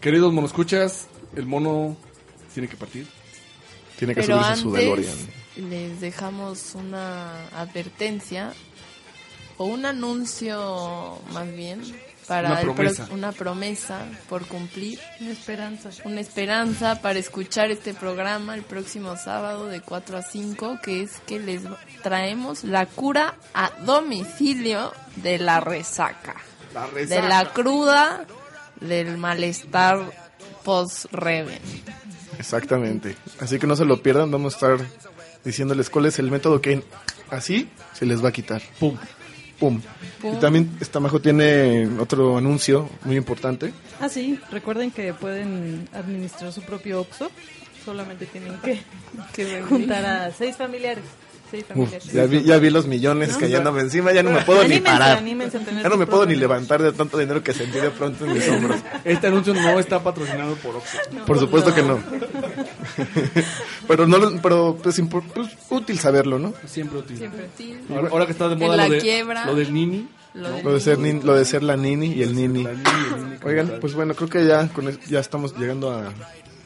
Queridos 0.06 0.32
monoscuchas, 0.32 1.08
el 1.34 1.46
mono 1.46 1.96
tiene 2.54 2.68
que 2.68 2.76
partir. 2.76 3.08
Tiene 3.98 4.14
que 4.14 4.20
Pero 4.20 4.34
subirse 4.36 4.52
a 4.52 4.56
su 4.56 4.70
DeLorean. 4.70 5.16
les 5.56 6.00
dejamos 6.00 6.76
una 6.76 7.48
advertencia 7.48 8.52
o 9.56 9.64
un 9.64 9.84
anuncio 9.84 11.18
más 11.32 11.52
bien 11.52 11.82
para 12.28 12.50
Una 12.50 12.60
el 12.60 12.66
pro- 12.66 12.74
promesa. 12.76 13.08
una 13.10 13.32
promesa 13.32 13.98
por 14.28 14.46
cumplir. 14.46 15.00
Una 15.20 15.32
esperanza. 15.32 15.90
Una 16.04 16.20
esperanza 16.20 17.02
para 17.02 17.18
escuchar 17.18 17.72
este 17.72 17.92
programa 17.92 18.54
el 18.54 18.62
próximo 18.62 19.16
sábado 19.16 19.66
de 19.66 19.80
4 19.80 20.18
a 20.18 20.22
5, 20.22 20.78
que 20.84 21.02
es 21.02 21.18
que 21.26 21.40
les 21.40 21.62
traemos 22.04 22.62
la 22.62 22.86
cura 22.86 23.34
a 23.54 23.72
domicilio 23.84 24.92
de 25.16 25.40
la 25.40 25.58
resaca. 25.58 26.36
La 26.74 26.86
De 26.88 27.22
la 27.22 27.52
cruda, 27.52 28.24
del 28.80 29.16
malestar 29.18 30.10
post-reven. 30.64 31.60
Exactamente. 32.38 33.16
Así 33.40 33.58
que 33.58 33.66
no 33.66 33.76
se 33.76 33.84
lo 33.84 34.02
pierdan. 34.02 34.30
Vamos 34.30 34.54
a 34.54 34.56
estar 34.56 34.86
diciéndoles 35.44 35.90
cuál 35.90 36.06
es 36.06 36.18
el 36.18 36.30
método 36.30 36.60
que 36.60 36.82
así 37.30 37.68
se 37.94 38.06
les 38.06 38.22
va 38.22 38.30
a 38.30 38.32
quitar. 38.32 38.62
Pum. 38.78 38.96
Pum. 39.58 39.80
Pum. 40.20 40.36
Y 40.36 40.40
también 40.40 40.76
esta 40.80 41.00
Majo 41.00 41.20
tiene 41.20 41.88
otro 41.98 42.36
anuncio 42.36 42.90
muy 43.04 43.16
importante. 43.16 43.72
Ah, 44.00 44.08
sí, 44.08 44.38
recuerden 44.50 44.90
que 44.90 45.14
pueden 45.14 45.88
administrar 45.92 46.52
su 46.52 46.62
propio 46.62 47.00
OPSO. 47.00 47.30
Solamente 47.84 48.26
tienen 48.26 48.58
que, 48.58 49.62
juntar 49.62 50.04
a 50.04 50.32
seis 50.32 50.56
familiares. 50.56 51.04
Uf, 51.74 51.90
ya, 52.12 52.26
vi, 52.26 52.42
ya 52.42 52.58
vi 52.58 52.70
los 52.70 52.86
millones 52.86 53.30
¿No? 53.32 53.38
cayéndome 53.38 53.80
encima, 53.82 54.12
ya 54.12 54.22
no 54.22 54.30
me 54.30 54.40
puedo 54.42 54.60
ni 54.60 54.74
Anímense, 54.74 54.90
parar. 54.90 55.18
anímense 55.18 55.56
a 55.58 55.60
tener 55.60 55.82
Ya 55.82 55.88
no 55.88 55.96
me 55.96 56.06
puedo 56.06 56.26
ni 56.26 56.34
levantar 56.34 56.82
de 56.82 56.92
tanto 56.92 57.18
dinero 57.18 57.42
que 57.42 57.52
sentí 57.52 57.78
de 57.78 57.90
pronto 57.90 58.24
en 58.26 58.32
mis 58.34 58.48
hombros. 58.48 58.80
Este 59.04 59.26
anuncio 59.28 59.54
no 59.54 59.78
está 59.78 60.02
patrocinado 60.02 60.54
por 60.56 60.76
Oxxo. 60.76 60.98
Por 61.26 61.38
supuesto 61.38 61.74
que 61.74 61.82
no. 61.82 62.00
pero 63.88 64.06
no 64.06 64.18
lo- 64.18 64.40
pero 64.42 64.78
pues, 64.82 65.00
pues, 65.34 65.48
útil 65.70 65.98
saberlo, 65.98 66.38
¿no? 66.38 66.54
Siempre 66.66 66.98
útil. 66.98 67.16
Siempre 67.18 67.44
útil. 67.44 67.78
Ahora, 67.90 68.08
ahora 68.10 68.26
que 68.26 68.32
está 68.32 68.48
de 68.48 68.56
moda 68.56 68.76
la 68.76 68.88
lo, 68.88 68.94
de, 68.94 69.00
quiebra. 69.00 69.46
lo 69.46 69.54
del 69.54 69.72
nini. 69.72 70.08
Lo 70.34 70.50
del 70.50 70.64
Lo 70.64 70.74
de 70.74 70.80
ser 70.80 70.98
nin- 70.98 71.22
lo 71.22 71.34
de 71.34 71.44
ser 71.46 71.62
la 71.62 71.76
nini 71.76 72.12
y 72.12 72.22
el 72.22 72.34
nini. 72.36 72.62
La 72.64 72.72
nini 72.72 72.82
y 72.84 73.14
el 73.14 73.24
nini 73.24 73.36
como 73.38 73.48
Oigan, 73.50 73.72
pues 73.80 73.94
bueno, 73.94 74.14
creo 74.14 74.28
que 74.28 74.44
ya 74.46 74.68
con 74.68 74.98
ya 75.08 75.20
estamos 75.20 75.56
llegando 75.56 75.90
a- 75.90 76.12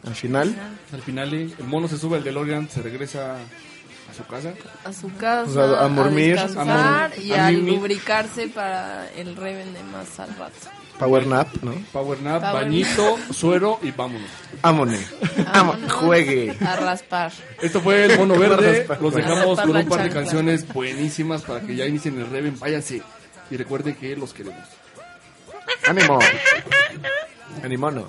al 0.07 0.15
final. 0.15 0.55
Al 0.93 1.03
final 1.03 1.33
el 1.35 1.55
mono 1.67 1.87
se 1.87 1.97
sube 1.99 2.17
al 2.17 2.25
DeLorean, 2.25 2.69
se 2.69 2.83
regresa 2.83 3.37
su 4.21 4.27
casa. 4.27 4.55
a 4.85 4.93
su 4.93 5.17
casa, 5.17 5.51
O 5.51 5.53
sea, 5.53 5.85
a 5.85 5.89
dormir, 5.89 6.39
descansar 6.39 7.13
a 7.13 7.17
y 7.17 7.33
a 7.33 7.51
lubricarse 7.51 8.49
para 8.49 9.09
el 9.17 9.37
reven 9.37 9.73
de 9.75 9.83
más 9.85 10.19
al 10.21 10.35
rato. 10.37 10.55
Power 10.99 11.27
nap, 11.27 11.49
¿no? 11.63 11.73
Power 11.93 12.21
nap, 12.21 12.43
Power 12.43 12.55
bañito, 12.55 13.19
suero 13.33 13.79
y 13.83 13.91
vámonos. 13.91 14.29
Ámone. 14.63 14.99
Juegue. 15.89 16.55
A 16.61 16.77
raspar. 16.77 17.33
Esto 17.63 17.81
fue 17.81 18.05
el 18.05 18.19
mono 18.19 18.35
verde. 18.39 18.87
Los 19.01 19.15
dejamos 19.15 19.59
con 19.61 19.75
un 19.75 19.89
par 19.89 20.03
de 20.03 20.11
canciones 20.11 20.69
buenísimas 20.69 21.43
para 21.43 21.61
que 21.61 21.75
ya 21.75 21.87
inicien 21.87 22.21
el 22.21 22.29
Reven. 22.29 22.59
Váyanse. 22.59 23.03
Y 23.51 23.57
recuerden 23.57 23.95
que 23.95 24.15
los 24.15 24.35
queremos. 24.35 24.63
Ánimo. 25.89 26.19
Animono. 27.65 28.07